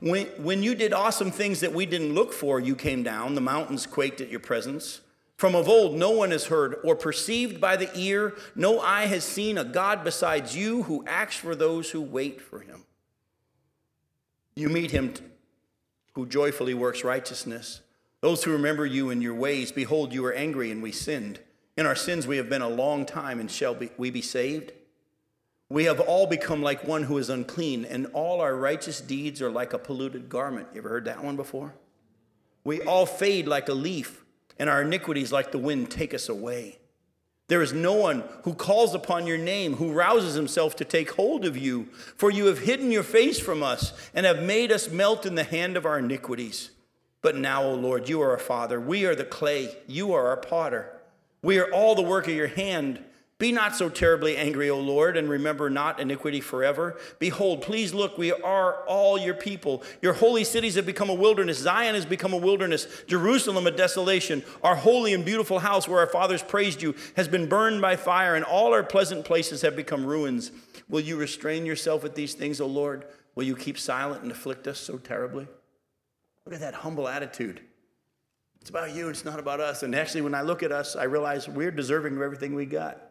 [0.01, 3.35] When, when you did awesome things that we didn't look for, you came down.
[3.35, 5.01] The mountains quaked at your presence.
[5.39, 9.25] From of old, no one has heard or perceived by the ear, no eye has
[9.25, 12.85] seen a God besides you who acts for those who wait for him.
[14.55, 15.15] You meet him
[16.13, 17.81] who joyfully works righteousness.
[18.21, 21.41] Those who remember you in your ways, behold, you are angry and we sinned.
[21.77, 24.73] In our sins we have been a long time, and shall be, we be saved?
[25.71, 29.51] We have all become like one who is unclean, and all our righteous deeds are
[29.51, 30.69] like a polluted garment.
[30.75, 31.75] You ever heard that one before?
[32.63, 34.23] We all fade like a leaf,
[34.59, 36.79] and our iniquities, like the wind, take us away.
[37.53, 41.45] There is no one who calls upon your name, who rouses himself to take hold
[41.45, 45.27] of you, for you have hidden your face from us and have made us melt
[45.27, 46.71] in the hand of our iniquities.
[47.21, 48.81] But now, O Lord, you are our Father.
[48.81, 50.99] We are the clay, you are our potter.
[51.43, 53.05] We are all the work of your hand.
[53.43, 56.97] Be not so terribly angry, O Lord, and remember not iniquity forever.
[57.19, 59.83] Behold, please look, we are all your people.
[60.01, 61.59] Your holy cities have become a wilderness.
[61.59, 62.87] Zion has become a wilderness.
[63.09, 64.45] Jerusalem a desolation.
[64.63, 68.37] Our holy and beautiful house where our fathers praised you has been burned by fire,
[68.37, 70.53] and all our pleasant places have become ruins.
[70.89, 73.07] Will you restrain yourself at these things, O Lord?
[73.35, 75.49] Will you keep silent and afflict us so terribly?
[76.47, 77.61] Look at that humble attitude.
[78.61, 79.83] It's about you, it's not about us.
[79.83, 83.09] And actually, when I look at us, I realize we're deserving of everything we got.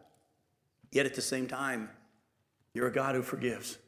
[0.92, 1.88] Yet at the same time,
[2.74, 3.78] you're a God who forgives.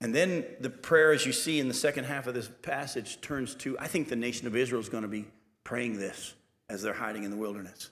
[0.00, 3.54] And then the prayer, as you see in the second half of this passage, turns
[3.56, 5.26] to I think the nation of Israel is going to be
[5.64, 6.34] praying this
[6.68, 7.90] as they're hiding in the wilderness.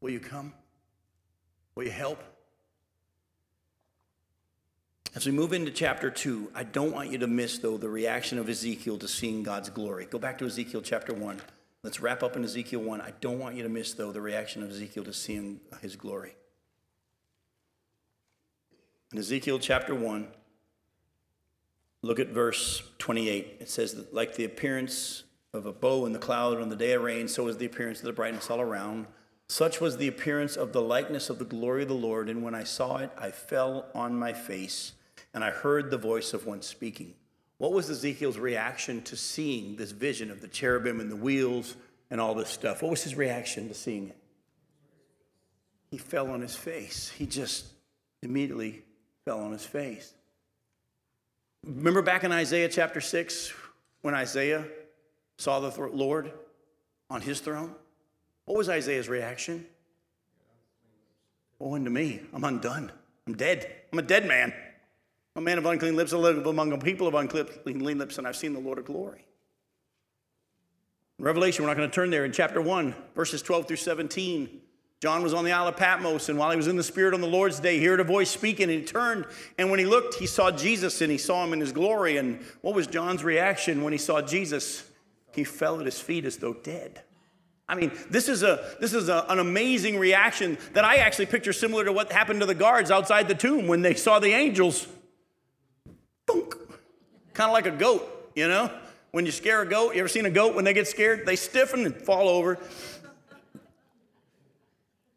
[0.00, 0.52] Will you come?
[1.74, 2.22] Will you help?
[5.14, 8.38] As we move into chapter 2, I don't want you to miss, though, the reaction
[8.38, 10.06] of Ezekiel to seeing God's glory.
[10.06, 11.40] Go back to Ezekiel chapter 1.
[11.82, 13.00] Let's wrap up in Ezekiel 1.
[13.00, 16.34] I don't want you to miss, though, the reaction of Ezekiel to seeing his glory.
[19.12, 20.28] In Ezekiel chapter 1,
[22.02, 23.56] look at verse 28.
[23.60, 25.24] It says, like the appearance
[25.54, 28.00] of a bow in the cloud on the day of rain, so was the appearance
[28.00, 29.06] of the brightness all around.
[29.48, 32.28] Such was the appearance of the likeness of the glory of the Lord.
[32.28, 34.92] And when I saw it, I fell on my face,
[35.32, 37.14] and I heard the voice of one speaking.
[37.60, 41.76] What was Ezekiel's reaction to seeing this vision of the cherubim and the wheels
[42.10, 42.80] and all this stuff?
[42.80, 44.16] What was his reaction to seeing it?
[45.90, 47.10] He fell on his face.
[47.10, 47.66] He just
[48.22, 48.82] immediately
[49.26, 50.14] fell on his face.
[51.62, 53.52] Remember back in Isaiah chapter 6
[54.00, 54.64] when Isaiah
[55.36, 56.32] saw the Lord
[57.10, 57.74] on his throne?
[58.46, 59.66] What was Isaiah's reaction?
[61.60, 62.22] Oh, unto me.
[62.32, 62.90] I'm undone.
[63.26, 63.70] I'm dead.
[63.92, 64.54] I'm a dead man.
[65.36, 68.36] A man of unclean lips, I live among a people of unclean lips, and I've
[68.36, 69.24] seen the Lord of glory.
[71.18, 72.24] In Revelation, we're not going to turn there.
[72.24, 74.60] In chapter 1, verses 12 through 17,
[75.00, 77.20] John was on the Isle of Patmos, and while he was in the Spirit on
[77.20, 79.24] the Lord's day, he heard a voice speaking, and he turned,
[79.56, 82.16] and when he looked, he saw Jesus, and he saw him in his glory.
[82.16, 84.82] And what was John's reaction when he saw Jesus?
[85.32, 87.02] He fell at his feet as though dead.
[87.68, 91.52] I mean, this is, a, this is a, an amazing reaction that I actually picture
[91.52, 94.88] similar to what happened to the guards outside the tomb when they saw the angels
[97.32, 98.70] Kind of like a goat, you know?
[99.12, 101.26] When you scare a goat, you ever seen a goat when they get scared?
[101.26, 102.58] They stiffen and fall over.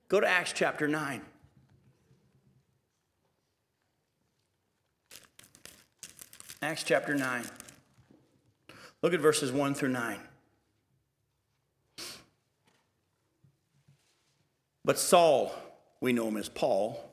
[0.07, 1.21] Go to Acts chapter 9.
[6.61, 7.45] Acts chapter 9.
[9.01, 10.19] Look at verses 1 through 9.
[14.85, 15.53] But Saul,
[15.99, 17.12] we know him as Paul,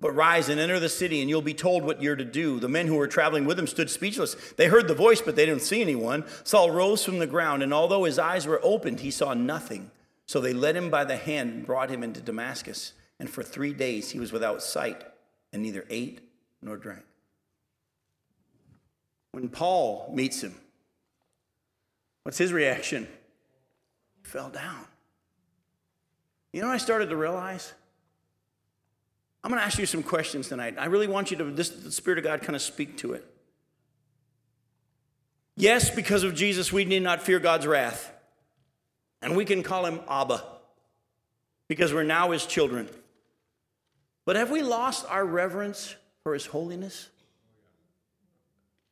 [0.00, 2.58] But rise and enter the city, and you'll be told what you're to do.
[2.58, 4.34] The men who were traveling with him stood speechless.
[4.56, 6.24] They heard the voice, but they didn't see anyone.
[6.42, 9.90] Saul rose from the ground, and although his eyes were opened, he saw nothing.
[10.24, 12.94] So they led him by the hand and brought him into Damascus.
[13.18, 15.04] And for three days he was without sight,
[15.52, 16.20] and neither ate
[16.62, 17.04] nor drank.
[19.32, 20.54] When Paul meets him,
[22.22, 23.06] what's his reaction?
[24.22, 24.86] He fell down.
[26.52, 27.74] You know I started to realize?
[29.42, 30.74] I'm going to ask you some questions tonight.
[30.78, 33.26] I really want you to, this, the Spirit of God, kind of speak to it.
[35.56, 38.12] Yes, because of Jesus, we need not fear God's wrath.
[39.22, 40.42] And we can call him Abba
[41.68, 42.88] because we're now his children.
[44.24, 47.08] But have we lost our reverence for his holiness?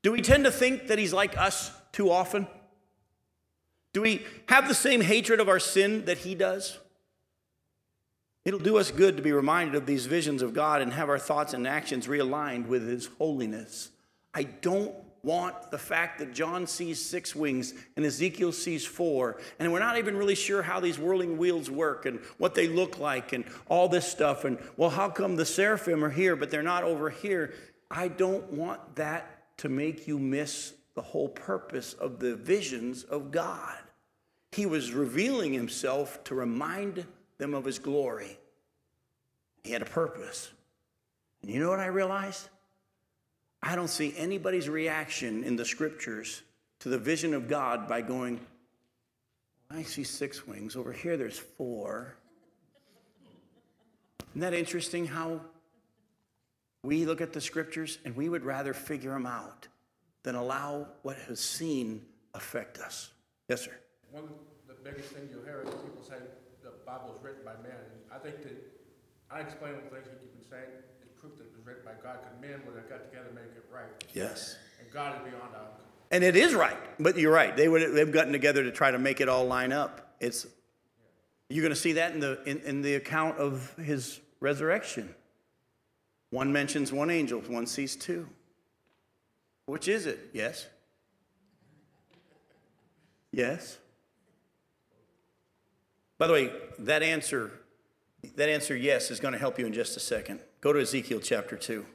[0.03, 2.47] Do we tend to think that he's like us too often?
[3.93, 6.79] Do we have the same hatred of our sin that he does?
[8.49, 11.19] It'll do us good to be reminded of these visions of God and have our
[11.19, 13.91] thoughts and actions realigned with His holiness.
[14.33, 19.71] I don't want the fact that John sees six wings and Ezekiel sees four, and
[19.71, 23.35] we're not even really sure how these whirling wheels work and what they look like
[23.35, 24.47] and all this stuff.
[24.47, 27.53] And well, how come the seraphim are here but they're not over here?
[27.91, 33.31] I don't want that to make you miss the whole purpose of the visions of
[33.31, 33.77] God.
[34.53, 37.05] He was revealing himself to remind
[37.39, 38.39] them of his glory.
[39.65, 40.51] He had a purpose.
[41.43, 42.49] And you know what I realized?
[43.63, 46.43] I don't see anybody's reaction in the scriptures
[46.81, 48.41] to the vision of God by going,
[49.71, 50.77] I see six wings.
[50.77, 52.17] Over here, there's four.
[54.31, 55.41] Isn't that interesting how
[56.83, 59.67] we look at the scriptures and we would rather figure them out
[60.23, 62.03] than allow what has seen
[62.35, 63.11] affect us?
[63.49, 63.77] Yes, sir.
[64.13, 64.31] One of
[64.69, 66.17] the biggest things you'll hear is people say,
[66.89, 67.77] Bible is written by man.
[67.77, 68.57] And I think that
[69.31, 70.73] I explain the things that you've been saying
[71.05, 73.35] is proof that it was written by God because men would have got together and
[73.35, 73.93] make it right.
[74.15, 74.57] Yes.
[74.81, 75.69] And God is beyond our.
[76.11, 77.55] And it is right, but you're right.
[77.55, 80.15] They would they've gotten together to try to make it all line up.
[80.19, 80.47] It's
[81.51, 85.15] you're going to see that in the in, in the account of his resurrection.
[86.31, 88.27] One mentions one angel, one sees two.
[89.67, 90.31] Which is it?
[90.33, 90.67] Yes.
[93.31, 93.77] Yes.
[96.19, 96.51] By the way,
[96.81, 97.53] that answer,
[98.35, 100.41] that answer yes is going to help you in just a second.
[100.61, 101.87] Go to Ezekiel chapter 2.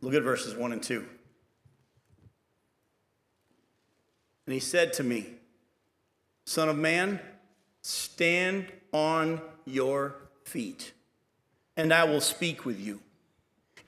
[0.00, 1.04] Look at verses 1 and 2.
[4.46, 5.26] And he said to me,
[6.46, 7.18] Son of man,
[7.82, 10.14] stand on your
[10.44, 10.92] feet,
[11.76, 13.00] and I will speak with you.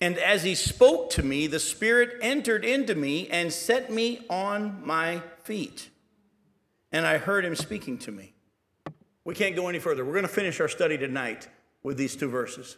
[0.01, 4.81] And as he spoke to me, the Spirit entered into me and set me on
[4.85, 5.91] my feet
[6.93, 8.35] and I heard him speaking to me.
[9.25, 10.05] We can't go any further.
[10.05, 11.49] We're going to finish our study tonight
[11.83, 12.77] with these two verses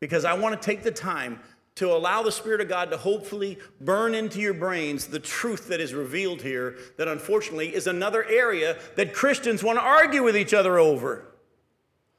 [0.00, 1.40] because I want to take the time
[1.76, 5.80] to allow the Spirit of God to hopefully burn into your brains the truth that
[5.80, 10.52] is revealed here, that unfortunately is another area that Christians want to argue with each
[10.52, 11.24] other over.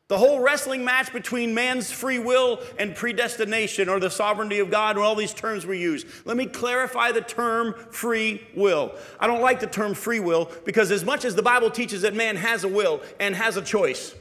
[0.10, 4.96] The whole wrestling match between man's free will and predestination or the sovereignty of God
[4.96, 6.04] and all these terms we use.
[6.26, 8.96] Let me clarify the term free will.
[9.20, 12.16] I don't like the term free will because, as much as the Bible teaches that
[12.16, 14.16] man has a will and has a choice,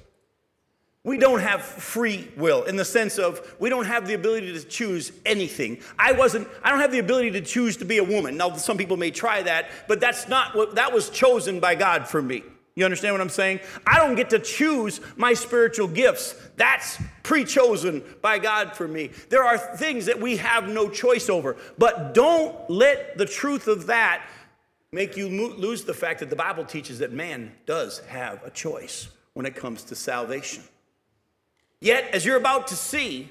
[1.04, 4.62] we don't have free will in the sense of we don't have the ability to
[4.64, 5.78] choose anything.
[5.98, 8.36] I wasn't, I don't have the ability to choose to be a woman.
[8.36, 12.06] Now, some people may try that, but that's not what that was chosen by God
[12.06, 12.42] for me.
[12.78, 13.58] You understand what I'm saying?
[13.84, 16.36] I don't get to choose my spiritual gifts.
[16.54, 19.10] That's pre chosen by God for me.
[19.30, 21.56] There are things that we have no choice over.
[21.76, 24.24] But don't let the truth of that
[24.92, 29.08] make you lose the fact that the Bible teaches that man does have a choice
[29.32, 30.62] when it comes to salvation.
[31.80, 33.28] Yet, as you're about to see,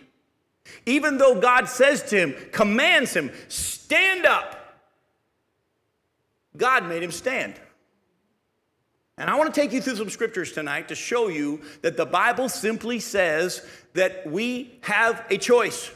[0.86, 4.82] even though God says to him, commands him, stand up,
[6.58, 7.54] God made him stand.
[9.18, 12.06] And I want to take you through some scriptures tonight to show you that the
[12.06, 15.92] Bible simply says that we have a choice.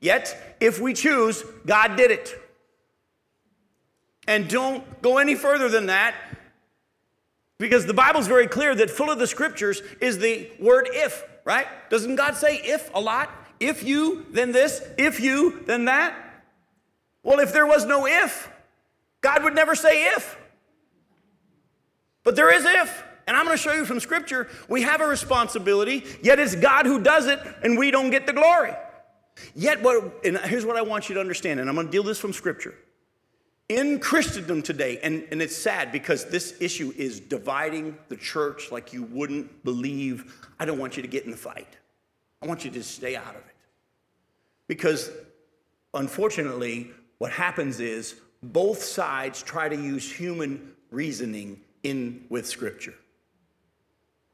[0.00, 2.38] Yet, if we choose, God did it.
[4.26, 6.14] And don't go any further than that
[7.58, 11.24] because the Bible is very clear that full of the scriptures is the word if.
[11.44, 11.66] right?
[11.88, 13.30] Doesn't God say if a lot?
[13.60, 16.14] If you, then this, if you, then that?
[17.22, 18.50] Well, if there was no if,
[19.20, 20.36] God would never say if.
[22.24, 23.04] But there is if.
[23.26, 26.84] And I'm going to show you from Scripture, we have a responsibility, yet it's God
[26.84, 28.72] who does it, and we don't get the glory.
[29.54, 32.02] Yet, what, and here's what I want you to understand, and I'm going to deal
[32.02, 32.74] this from Scripture.
[33.70, 38.92] In Christendom today, and, and it's sad because this issue is dividing the church like
[38.92, 40.46] you wouldn't believe.
[40.60, 41.78] I don't want you to get in the fight.
[42.42, 43.56] I want you to stay out of it.
[44.68, 45.10] Because
[45.94, 52.94] unfortunately, what happens is both sides try to use human reasoning in with Scripture.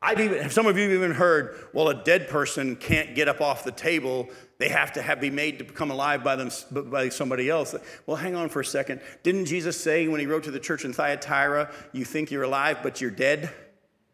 [0.03, 3.43] I've even, some of you have even heard, well, a dead person can't get up
[3.43, 4.31] off the table.
[4.57, 7.75] They have to have, be made to become alive by, them, by somebody else.
[8.07, 9.03] Well, hang on for a second.
[9.23, 12.79] Didn't Jesus say when he wrote to the church in Thyatira, you think you're alive,
[12.83, 13.51] but you're dead?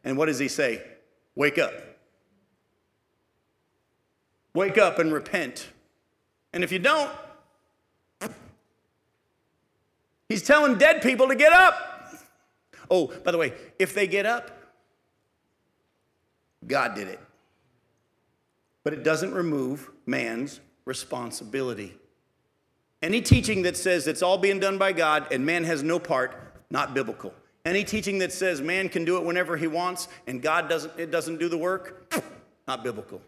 [0.03, 0.83] And what does he say?
[1.37, 1.75] Wake up.
[4.55, 5.69] Wake up and repent.
[6.53, 7.13] And if you don't,
[10.29, 11.86] he's telling dead people to get up.
[12.91, 14.51] Oh, by the way, if they get up,
[16.67, 17.21] God did it.
[18.85, 21.95] But it doesn't remove man's responsibility.
[23.03, 26.35] Any teaching that says it's all being done by God and man has no part,
[26.71, 27.35] not biblical.
[27.65, 31.11] Any teaching that says man can do it whenever he wants and God doesn't, it
[31.11, 32.15] doesn't do the work,
[32.69, 33.21] not biblical.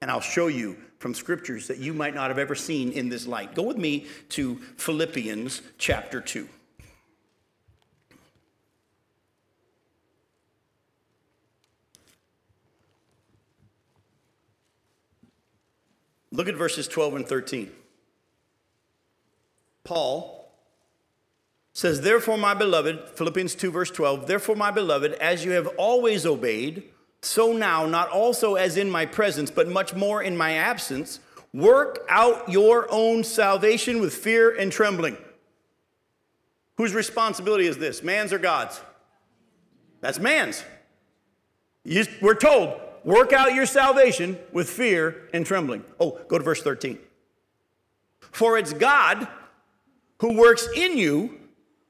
[0.00, 3.26] And I'll show you from scriptures that you might not have ever seen in this
[3.26, 3.54] light.
[3.54, 6.48] Go with me to Philippians chapter 2.
[16.32, 17.70] Look at verses 12 and 13.
[19.84, 20.50] Paul
[21.74, 26.24] says, Therefore, my beloved, Philippians 2, verse 12, therefore, my beloved, as you have always
[26.24, 26.84] obeyed,
[27.20, 31.20] so now, not also as in my presence, but much more in my absence,
[31.52, 35.16] work out your own salvation with fear and trembling.
[36.76, 38.02] Whose responsibility is this?
[38.02, 38.80] Man's or God's?
[40.00, 40.64] That's man's.
[42.20, 45.84] We're told, work out your salvation with fear and trembling.
[45.98, 46.98] Oh, go to verse 13.
[48.20, 49.28] For it's God
[50.18, 51.38] who works in you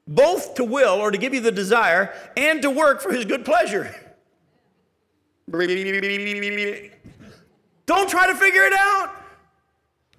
[0.07, 3.45] both to will or to give you the desire and to work for his good
[3.45, 3.95] pleasure.
[7.85, 9.11] Don't try to figure it out.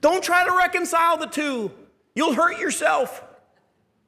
[0.01, 1.71] Don't try to reconcile the two.
[2.15, 3.23] You'll hurt yourself.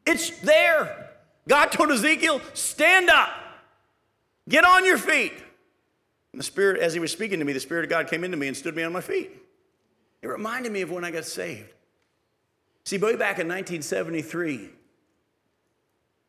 [0.05, 1.11] It's there.
[1.49, 3.31] God told Ezekiel, stand up,
[4.49, 5.33] get on your feet.
[6.37, 8.37] And the Spirit, as he was speaking to me, the Spirit of God came into
[8.37, 9.31] me and stood me on my feet.
[10.21, 11.73] It reminded me of when I got saved.
[12.85, 14.69] See, way back in 1973,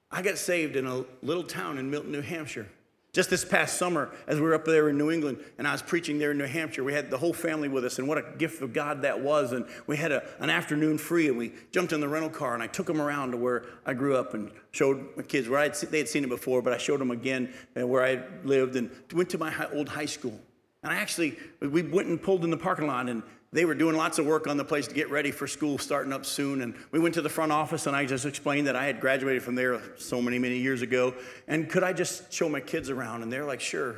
[0.09, 2.69] I got saved in a little town in Milton, New Hampshire.
[3.17, 5.81] Just this past summer, as we were up there in New England, and I was
[5.81, 8.25] preaching there in New Hampshire, we had the whole family with us, and what a
[8.37, 9.53] gift of God that was.
[9.53, 12.61] And we had a, an afternoon free, and we jumped in the rental car, and
[12.61, 15.73] I took them around to where I grew up and showed my kids where I'd,
[15.73, 18.91] they had seen it before, but I showed them again uh, where I lived, and
[19.11, 20.39] went to my high, old high school.
[20.83, 23.23] And I actually, we went and pulled in the parking lot, and
[23.53, 26.11] they were doing lots of work on the place to get ready for school starting
[26.11, 26.61] up soon.
[26.61, 29.41] And we went to the front office and I just explained that I had graduated
[29.41, 31.13] from there so many, many years ago.
[31.47, 33.23] And could I just show my kids around?
[33.23, 33.95] And they're like, sure.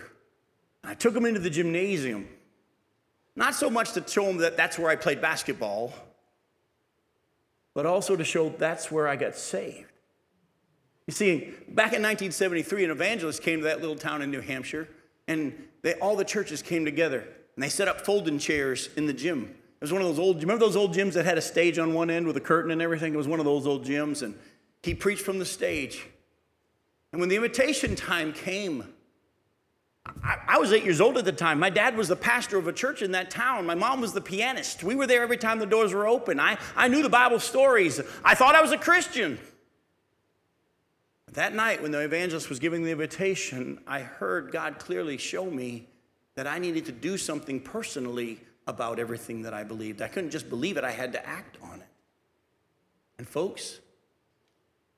[0.84, 2.28] And I took them into the gymnasium.
[3.36, 5.94] Not so much to show them that that's where I played basketball,
[7.74, 9.92] but also to show that's where I got saved.
[11.08, 11.38] You see,
[11.68, 14.88] back in 1973, an evangelist came to that little town in New Hampshire,
[15.28, 17.28] and they, all the churches came together.
[17.60, 19.44] And they set up folding chairs in the gym.
[19.44, 21.78] It was one of those old, you remember those old gyms that had a stage
[21.78, 23.14] on one end with a curtain and everything?
[23.14, 24.22] It was one of those old gyms.
[24.22, 24.40] And
[24.82, 26.08] he preached from the stage.
[27.12, 28.86] And when the invitation time came,
[30.24, 31.60] I, I, was eight years old at the time.
[31.60, 33.66] My dad was the pastor of a church in that town.
[33.66, 34.82] My mom was the pianist.
[34.82, 36.40] We were there every time the doors were open.
[36.40, 38.00] I, I knew the Bible stories.
[38.24, 39.38] I thought I was a Christian.
[41.34, 45.90] That night, when the evangelist was giving the invitation, I heard God clearly show me
[46.40, 50.02] that I needed to do something personally about everything that I believed.
[50.02, 51.88] I couldn't just believe it, I had to act on it.
[53.18, 53.82] And folks,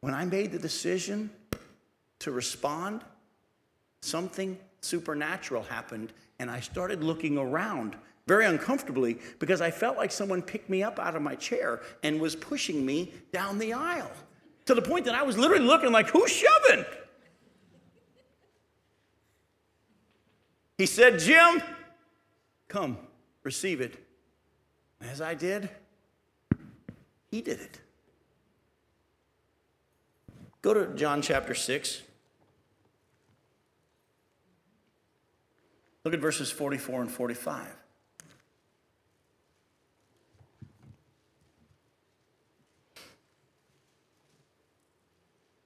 [0.01, 1.31] when I made the decision
[2.19, 3.03] to respond,
[4.03, 7.95] something supernatural happened, and I started looking around
[8.27, 12.21] very uncomfortably because I felt like someone picked me up out of my chair and
[12.21, 14.11] was pushing me down the aisle
[14.67, 16.85] to the point that I was literally looking like, who's shoving?
[20.81, 21.61] He said, Jim,
[22.67, 22.97] come,
[23.43, 24.03] receive it.
[24.99, 25.69] As I did,
[27.29, 27.79] he did it.
[30.63, 32.01] Go to John chapter 6.
[36.03, 37.67] Look at verses 44 and 45.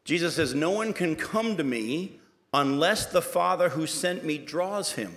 [0.03, 2.19] Jesus says, No one can come to me
[2.55, 5.13] unless the Father who sent me draws him,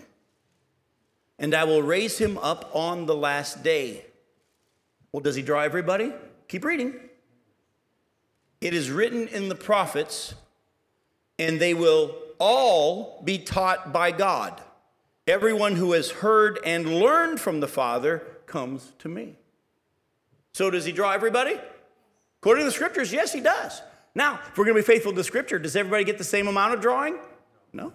[1.39, 4.05] and I will raise him up on the last day.
[5.13, 6.13] Well, does he draw everybody?
[6.49, 6.97] Keep reading.
[8.61, 10.35] It is written in the prophets,
[11.39, 14.61] and they will all be taught by God.
[15.29, 19.37] Everyone who has heard and learned from the Father comes to me.
[20.55, 21.57] So, does he draw everybody?
[22.41, 23.81] According to the scriptures, yes, he does.
[24.19, 26.49] Now, if we're going to be faithful to the Scripture, does everybody get the same
[26.49, 27.19] amount of drawing?
[27.73, 27.93] No.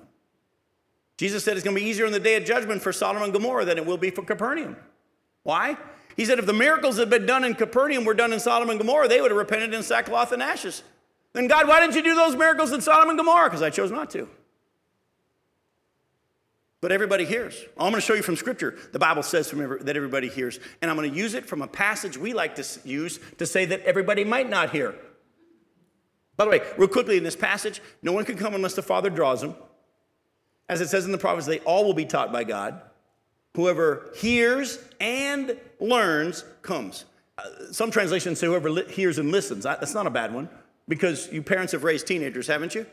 [1.17, 3.31] Jesus said it's going to be easier in the day of judgment for Sodom and
[3.31, 4.75] Gomorrah than it will be for Capernaum.
[5.43, 5.77] Why?
[6.15, 8.79] He said if the miracles had been done in Capernaum were done in Sodom and
[8.79, 10.83] Gomorrah, they would have repented in sackcloth and ashes.
[11.33, 13.49] Then, God, why didn't you do those miracles in Sodom and Gomorrah?
[13.49, 14.27] Because I chose not to.
[16.81, 17.63] But everybody hears.
[17.77, 18.77] I'm going to show you from Scripture.
[18.91, 20.59] The Bible says that everybody hears.
[20.81, 23.65] And I'm going to use it from a passage we like to use to say
[23.65, 24.93] that everybody might not hear.
[26.35, 29.09] By the way, real quickly in this passage, no one can come unless the Father
[29.09, 29.55] draws them.
[30.67, 32.81] As it says in the prophets, they all will be taught by God.
[33.55, 37.05] Whoever hears and learns comes.
[37.37, 39.65] Uh, some translations say whoever li- hears and listens.
[39.65, 40.49] I, that's not a bad one
[40.87, 42.85] because you parents have raised teenagers, haven't you?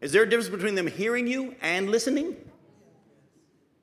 [0.00, 2.36] Is there a difference between them hearing you and listening?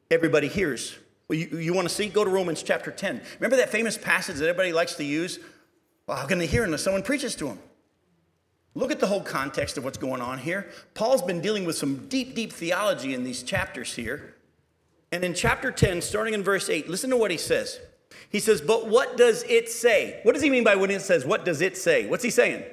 [0.09, 0.97] Everybody hears.
[1.27, 2.07] Well, you, you want to see?
[2.07, 3.21] Go to Romans chapter 10.
[3.39, 5.39] Remember that famous passage that everybody likes to use?
[6.07, 7.59] Well, how can they hear unless someone preaches to them?
[8.75, 10.67] Look at the whole context of what's going on here.
[10.95, 14.33] Paul's been dealing with some deep, deep theology in these chapters here.
[15.11, 17.79] And in chapter 10, starting in verse 8, listen to what he says.
[18.29, 20.19] He says, But what does it say?
[20.23, 22.07] What does he mean by when it says, What does it say?
[22.07, 22.63] What's he saying?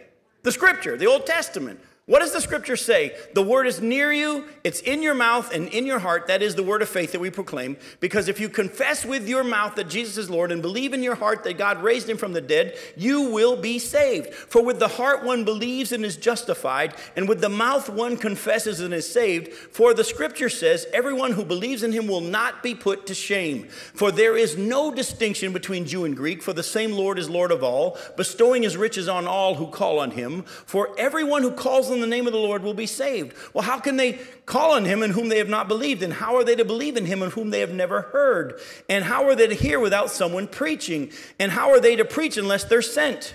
[0.43, 1.81] The scripture, the Old Testament.
[2.11, 3.17] What does the scripture say?
[3.35, 6.27] The word is near you, it's in your mouth and in your heart.
[6.27, 7.77] That is the word of faith that we proclaim.
[8.01, 11.15] Because if you confess with your mouth that Jesus is Lord and believe in your
[11.15, 14.35] heart that God raised him from the dead, you will be saved.
[14.35, 18.81] For with the heart one believes and is justified, and with the mouth one confesses
[18.81, 19.53] and is saved.
[19.53, 23.69] For the scripture says, everyone who believes in him will not be put to shame.
[23.69, 27.53] For there is no distinction between Jew and Greek, for the same Lord is Lord
[27.53, 30.43] of all, bestowing his riches on all who call on him.
[30.43, 33.37] For everyone who calls on in the name of the Lord will be saved.
[33.55, 34.15] Well, how can they
[34.47, 36.03] call on him in whom they have not believed?
[36.03, 38.61] And how are they to believe in him in whom they have never heard?
[38.89, 41.13] And how are they to hear without someone preaching?
[41.39, 43.35] And how are they to preach unless they're sent?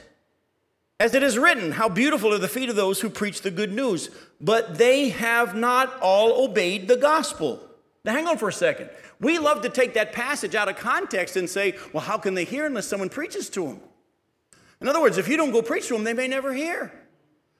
[0.99, 3.73] As it is written, how beautiful are the feet of those who preach the good
[3.73, 4.09] news.
[4.39, 7.61] But they have not all obeyed the gospel.
[8.03, 8.89] Now, hang on for a second.
[9.19, 12.43] We love to take that passage out of context and say, well, how can they
[12.43, 13.79] hear unless someone preaches to them?
[14.81, 16.91] In other words, if you don't go preach to them, they may never hear.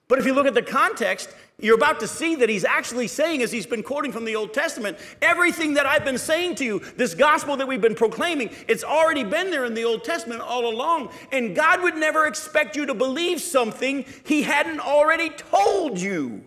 [0.08, 3.42] But if you look at the context, you're about to see that he's actually saying,
[3.42, 6.78] as he's been quoting from the Old Testament, everything that I've been saying to you,
[6.96, 10.72] this gospel that we've been proclaiming, it's already been there in the Old Testament all
[10.72, 11.10] along.
[11.32, 16.44] And God would never expect you to believe something he hadn't already told you.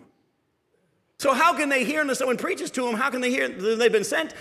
[1.18, 2.94] So, how can they hear unless someone preaches to them?
[2.94, 4.32] How can they hear they've been sent?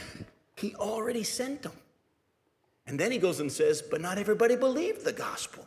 [0.56, 1.74] He already sent them.
[2.88, 5.66] And then he goes and says, But not everybody believed the gospel.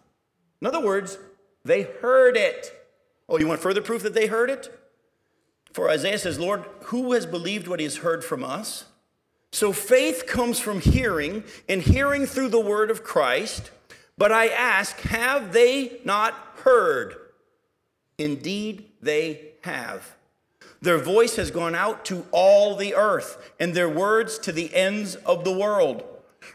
[0.63, 1.19] In other words,
[1.65, 2.82] they heard it.
[3.33, 4.79] Oh, you want further proof that they heard it?
[5.73, 8.85] For Isaiah says, Lord, who has believed what he has heard from us?
[9.51, 13.71] So faith comes from hearing, and hearing through the word of Christ.
[14.19, 17.17] But I ask, have they not heard?
[18.19, 20.15] Indeed, they have.
[20.83, 25.15] Their voice has gone out to all the earth, and their words to the ends
[25.15, 26.05] of the world.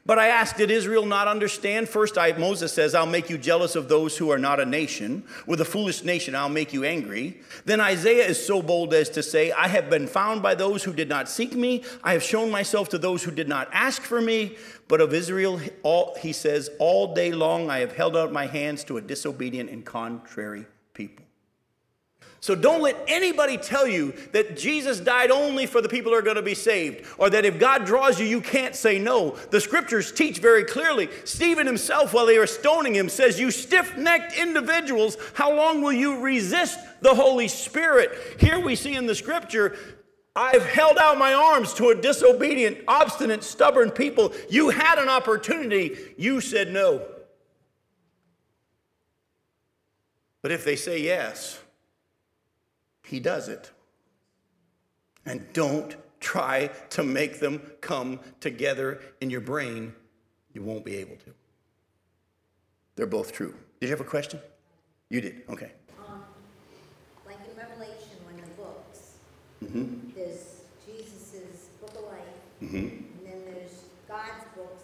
[0.07, 1.89] But I asked, did Israel not understand?
[1.89, 5.25] First, I, Moses says, I'll make you jealous of those who are not a nation.
[5.45, 7.41] With a foolish nation, I'll make you angry.
[7.65, 10.93] Then Isaiah is so bold as to say, I have been found by those who
[10.93, 11.83] did not seek me.
[12.05, 14.55] I have shown myself to those who did not ask for me.
[14.87, 18.85] But of Israel, all, he says, all day long I have held out my hands
[18.85, 21.26] to a disobedient and contrary people.
[22.39, 26.21] So don't let anybody tell you that Jesus died only for the people who are
[26.23, 29.31] going to be saved, or that if God draws you, you can't say no.
[29.49, 31.09] The scriptures teach very clearly.
[31.25, 35.93] Stephen himself, while they were stoning him, says, You stiff necked individuals, how long will
[35.93, 38.11] you resist the Holy Spirit?
[38.39, 39.75] Here we see in the scripture,
[40.35, 44.31] I've held out my arms to a disobedient, obstinate, stubborn people.
[44.51, 47.01] You had an opportunity, you said no.
[50.43, 51.59] But if they say yes,
[53.07, 53.71] he does it.
[55.25, 59.93] And don't try to make them come together in your brain.
[60.53, 61.33] You won't be able to.
[62.95, 63.53] They're both true.
[63.79, 64.39] Did you have a question?
[65.09, 65.43] You did.
[65.49, 65.71] Okay.
[66.05, 66.23] Um,
[67.25, 69.13] like in Revelation, when the books,
[69.63, 70.09] mm-hmm.
[70.15, 74.83] there's Jesus's book of life And then there's God's books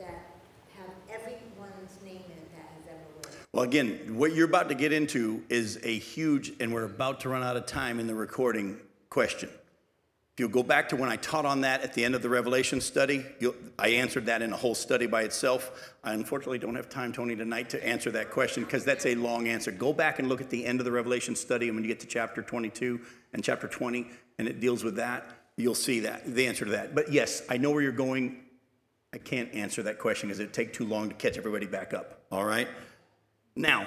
[0.00, 0.30] that
[0.78, 3.43] have everyone's name in it that has ever lived.
[3.54, 7.28] Well, again, what you're about to get into is a huge, and we're about to
[7.28, 8.80] run out of time in the recording
[9.10, 9.48] question.
[9.48, 12.28] If you'll go back to when I taught on that at the end of the
[12.28, 13.24] Revelation study,
[13.78, 15.94] I answered that in a whole study by itself.
[16.02, 19.46] I unfortunately don't have time, Tony, tonight to answer that question because that's a long
[19.46, 19.70] answer.
[19.70, 22.00] Go back and look at the end of the Revelation study, and when you get
[22.00, 23.00] to chapter 22
[23.34, 24.08] and chapter 20,
[24.40, 26.92] and it deals with that, you'll see that, the answer to that.
[26.92, 28.40] But yes, I know where you're going.
[29.12, 32.24] I can't answer that question because it'd take too long to catch everybody back up,
[32.32, 32.66] all right?
[33.56, 33.86] Now,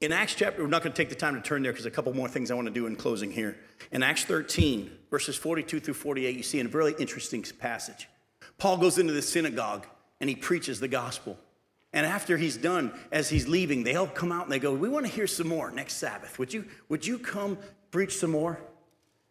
[0.00, 1.90] in Acts chapter, we're not going to take the time to turn there because a
[1.90, 3.56] couple more things I want to do in closing here.
[3.92, 8.08] In Acts 13, verses 42 through 48, you see a really interesting passage.
[8.58, 9.86] Paul goes into the synagogue
[10.20, 11.38] and he preaches the gospel.
[11.92, 14.88] And after he's done, as he's leaving, they all come out and they go, We
[14.88, 16.38] want to hear some more next Sabbath.
[16.38, 17.58] Would you, would you come
[17.90, 18.58] preach some more?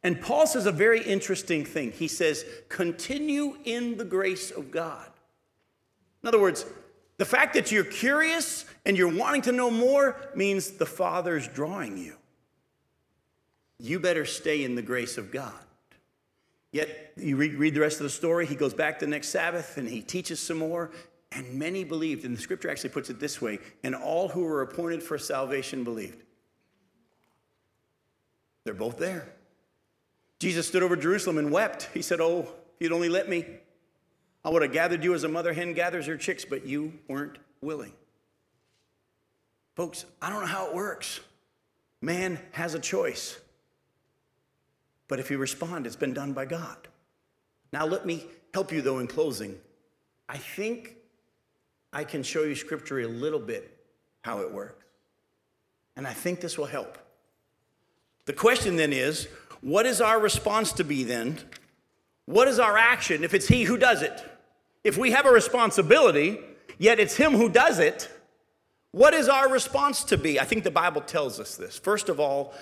[0.04, 1.92] And Paul says a very interesting thing.
[1.92, 5.10] He says, Continue in the grace of God.
[6.24, 6.66] In other words,
[7.22, 11.96] the fact that you're curious and you're wanting to know more means the Father's drawing
[11.96, 12.16] you.
[13.78, 15.54] You better stay in the grace of God.
[16.72, 18.48] Yet, you read, read the rest of the story.
[18.48, 20.90] He goes back the next Sabbath and he teaches some more.
[21.32, 22.26] And many believed.
[22.26, 25.84] And the scripture actually puts it this way and all who were appointed for salvation
[25.84, 26.24] believed.
[28.64, 29.32] They're both there.
[30.40, 31.88] Jesus stood over Jerusalem and wept.
[31.94, 32.50] He said, Oh, if
[32.80, 33.46] you'd only let me,
[34.44, 37.38] I would have gathered you as a mother hen gathers her chicks, but you weren't
[37.62, 37.94] willing.
[39.76, 41.20] Folks, I don't know how it works.
[42.02, 43.40] Man has a choice.
[45.08, 46.88] But if you respond, it's been done by God.
[47.72, 49.58] Now, let me help you, though, in closing.
[50.28, 50.96] I think
[51.94, 53.78] I can show you scripturally a little bit
[54.22, 54.86] how it works.
[55.96, 56.98] And I think this will help.
[58.26, 59.28] The question then is
[59.62, 61.38] what is our response to be then?
[62.26, 64.24] What is our action if it's He who does it?
[64.84, 66.40] If we have a responsibility,
[66.78, 68.10] yet it's Him who does it,
[68.92, 70.40] what is our response to be?
[70.40, 71.78] I think the Bible tells us this.
[71.78, 72.54] First of all,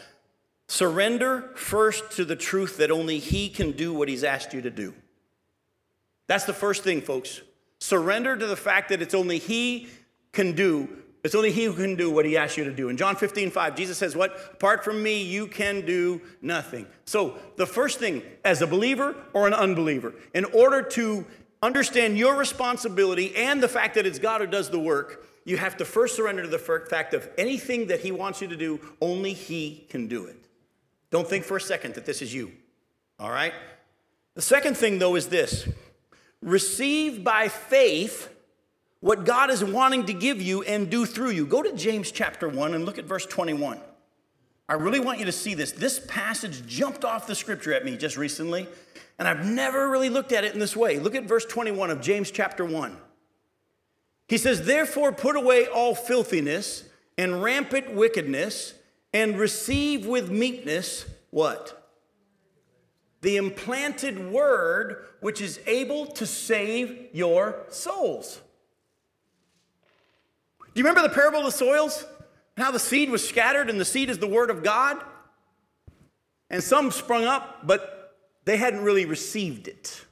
[0.67, 4.69] surrender first to the truth that only He can do what He's asked you to
[4.69, 4.93] do.
[6.27, 7.41] That's the first thing, folks.
[7.79, 9.87] Surrender to the fact that it's only He
[10.31, 10.87] can do.
[11.23, 12.89] It's only He who can do what He asks you to do.
[12.89, 14.31] In John 15, 5, Jesus says, What?
[14.53, 16.87] Apart from me, you can do nothing.
[17.05, 21.25] So, the first thing, as a believer or an unbeliever, in order to
[21.61, 25.77] understand your responsibility and the fact that it's God who does the work, you have
[25.77, 29.33] to first surrender to the fact of anything that He wants you to do, only
[29.33, 30.37] He can do it.
[31.11, 32.51] Don't think for a second that this is you.
[33.19, 33.53] All right?
[34.35, 35.67] The second thing, though, is this
[36.41, 38.33] receive by faith
[38.99, 41.45] what God is wanting to give you and do through you.
[41.45, 43.79] Go to James chapter 1 and look at verse 21.
[44.67, 45.71] I really want you to see this.
[45.71, 48.67] This passage jumped off the scripture at me just recently,
[49.17, 50.99] and I've never really looked at it in this way.
[50.99, 52.95] Look at verse 21 of James chapter 1.
[54.27, 56.83] He says, Therefore, put away all filthiness
[57.17, 58.75] and rampant wickedness,
[59.13, 61.91] and receive with meekness what?
[63.21, 68.39] The implanted word which is able to save your souls.
[70.79, 72.05] Do you remember the parable of the soils?
[72.55, 74.97] And how the seed was scattered, and the seed is the word of God?
[76.49, 78.15] And some sprung up, but
[78.45, 80.05] they hadn't really received it.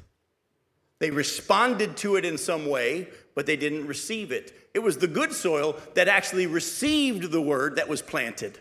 [1.00, 4.70] They responded to it in some way, but they didn't receive it.
[4.74, 8.60] It was the good soil that actually received the word that was planted.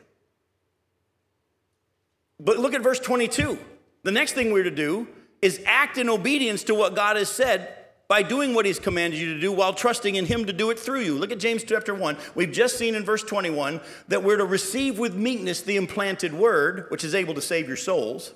[2.39, 3.59] But look at verse 22.
[4.05, 5.09] The next thing we're to do
[5.43, 7.76] is act in obedience to what God has said
[8.09, 10.79] by doing what he's commanded you to do while trusting in him to do it
[10.79, 11.15] through you.
[11.19, 12.17] Look at James chapter 1.
[12.35, 16.87] We've just seen in verse 21 that we're to receive with meekness the implanted word,
[16.89, 18.33] which is able to save your souls,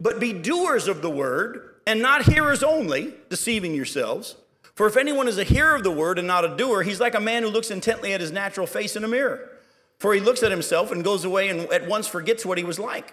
[0.00, 4.36] but be doers of the word and not hearers only, deceiving yourselves.
[4.74, 7.14] For if anyone is a hearer of the word and not a doer, he's like
[7.14, 9.50] a man who looks intently at his natural face in a mirror.
[9.98, 12.78] For he looks at himself and goes away and at once forgets what he was
[12.78, 13.12] like.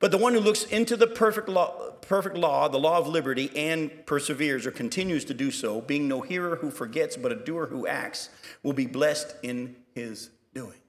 [0.00, 3.50] But the one who looks into the perfect law, perfect law, the law of liberty,
[3.54, 7.66] and perseveres or continues to do so, being no hearer who forgets, but a doer
[7.66, 8.30] who acts,
[8.62, 10.80] will be blessed in his doing.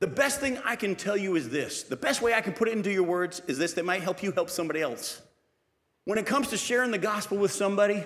[0.00, 2.68] The best thing I can tell you is this the best way I can put
[2.68, 5.22] it into your words is this that might help you help somebody else.
[6.04, 8.04] When it comes to sharing the gospel with somebody,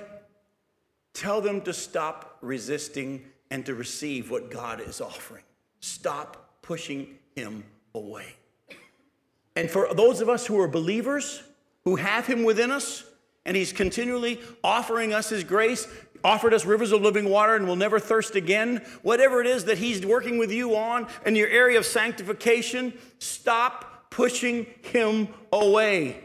[1.14, 5.42] tell them to stop resisting and to receive what God is offering.
[5.80, 8.36] Stop pushing him away.
[9.58, 11.42] And for those of us who are believers,
[11.82, 13.02] who have Him within us,
[13.44, 15.88] and He's continually offering us His grace,
[16.22, 19.78] offered us rivers of living water and will never thirst again, whatever it is that
[19.78, 26.20] He's working with you on in your area of sanctification, stop pushing Him away.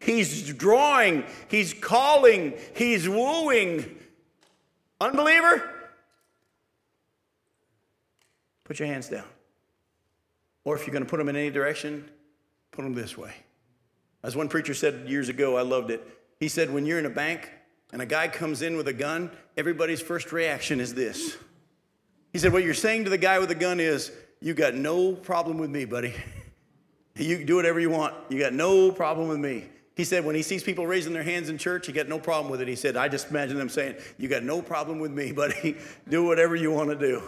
[0.00, 3.98] He's drawing, he's calling, he's wooing.
[4.98, 5.70] Unbeliever?
[8.64, 9.26] Put your hands down.
[10.64, 12.08] Or if you're going to put them in any direction,
[12.72, 13.32] put them this way.
[14.22, 16.06] As one preacher said years ago, I loved it.
[16.40, 17.50] He said, When you're in a bank
[17.92, 21.36] and a guy comes in with a gun, everybody's first reaction is this.
[22.32, 24.10] He said, What you're saying to the guy with the gun is,
[24.40, 26.14] You got no problem with me, buddy.
[27.14, 28.14] You do whatever you want.
[28.30, 29.66] You got no problem with me.
[29.94, 32.50] He said, when he sees people raising their hands in church, he got no problem
[32.50, 32.68] with it.
[32.68, 35.76] He said, I just imagine them saying, You got no problem with me, buddy.
[36.08, 37.22] do whatever you want to do.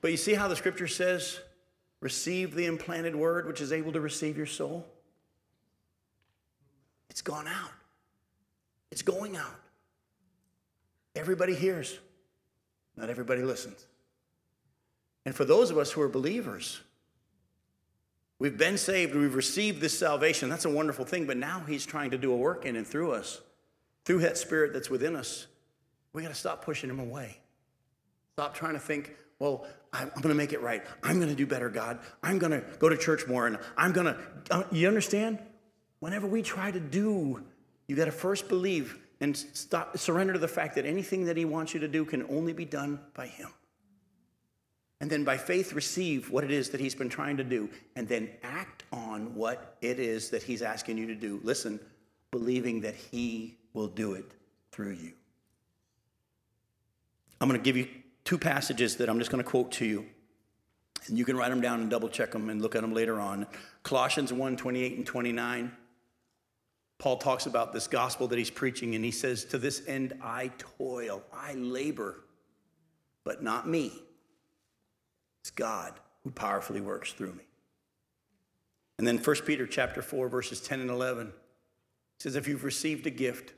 [0.00, 1.38] But you see how the scripture says,
[2.04, 4.86] receive the implanted word which is able to receive your soul?
[7.08, 7.72] It's gone out,
[8.92, 9.58] it's going out.
[11.16, 11.98] Everybody hears,
[12.94, 13.86] not everybody listens.
[15.24, 16.82] And for those of us who are believers,
[18.38, 20.50] we've been saved, we've received this salvation.
[20.50, 23.12] That's a wonderful thing, but now He's trying to do a work in and through
[23.12, 23.40] us,
[24.04, 25.46] through that Spirit that's within us.
[26.12, 27.38] We got to stop pushing Him away.
[28.34, 29.64] Stop trying to think, well,
[29.94, 30.82] I'm going to make it right.
[31.02, 32.00] I'm going to do better, God.
[32.22, 33.46] I'm going to go to church more.
[33.46, 34.18] And I'm going to,
[34.50, 35.38] uh, you understand?
[36.00, 37.42] Whenever we try to do,
[37.86, 41.44] you got to first believe and stop, surrender to the fact that anything that He
[41.44, 43.48] wants you to do can only be done by Him.
[45.00, 48.08] And then by faith, receive what it is that He's been trying to do, and
[48.08, 51.40] then act on what it is that He's asking you to do.
[51.44, 51.78] Listen,
[52.32, 54.32] believing that He will do it
[54.72, 55.12] through you.
[57.40, 57.88] I'm going to give you
[58.24, 60.06] two passages that I'm just going to quote to you.
[61.06, 63.20] And you can write them down and double check them and look at them later
[63.20, 63.46] on.
[63.82, 65.72] Colossians 1 28 and 29.
[66.98, 70.50] Paul talks about this gospel that he's preaching, and he says, To this end I
[70.78, 72.24] toil, I labor,
[73.24, 73.92] but not me.
[75.42, 77.44] It's God who powerfully works through me.
[78.98, 81.32] And then 1 Peter chapter 4, verses 10 and 11
[82.18, 83.52] says, If you've received a gift,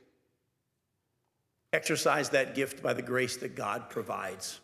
[1.73, 4.59] Exercise that gift by the grace that God provides.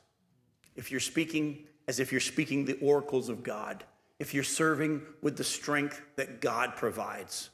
[0.75, 3.83] If you're speaking as if you're speaking the oracles of God,
[4.19, 7.49] if you're serving with the strength that God provides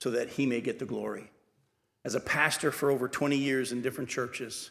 [0.00, 1.30] so that He may get the glory.
[2.04, 4.70] As a pastor for over 20 years in different churches,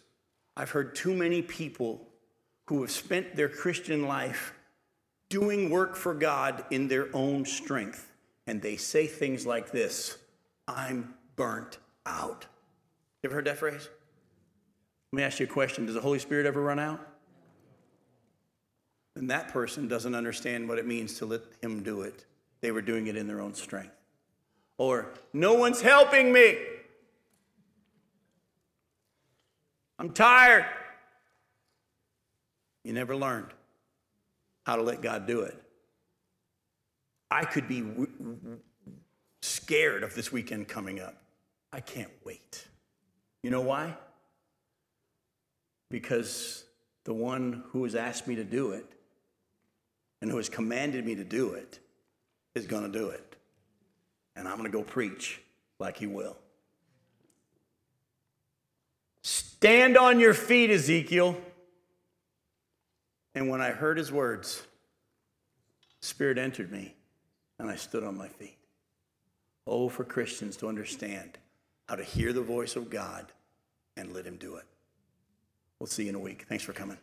[0.55, 2.07] I've heard too many people
[2.67, 4.53] who have spent their Christian life
[5.29, 8.11] doing work for God in their own strength.
[8.47, 10.17] And they say things like this
[10.67, 12.45] I'm burnt out.
[13.23, 13.89] You ever heard that phrase?
[15.11, 17.05] Let me ask you a question Does the Holy Spirit ever run out?
[19.15, 22.25] And that person doesn't understand what it means to let Him do it.
[22.61, 23.93] They were doing it in their own strength.
[24.77, 26.57] Or, no one's helping me.
[29.99, 30.65] I'm tired.
[32.83, 33.49] You never learned
[34.65, 35.61] how to let God do it.
[37.29, 38.59] I could be w-
[39.41, 41.21] scared of this weekend coming up.
[41.71, 42.67] I can't wait.
[43.43, 43.95] You know why?
[45.91, 46.63] Because
[47.03, 48.85] the one who has asked me to do it
[50.21, 51.79] and who has commanded me to do it
[52.55, 53.35] is going to do it.
[54.35, 55.41] And I'm going to go preach
[55.79, 56.37] like he will.
[59.23, 61.37] Stand on your feet, Ezekiel.
[63.35, 64.63] And when I heard his words,
[66.01, 66.95] Spirit entered me
[67.59, 68.57] and I stood on my feet.
[69.67, 71.37] Oh, for Christians to understand
[71.87, 73.31] how to hear the voice of God
[73.95, 74.65] and let him do it.
[75.81, 76.45] We'll see you in a week.
[76.47, 76.99] Thanks for coming.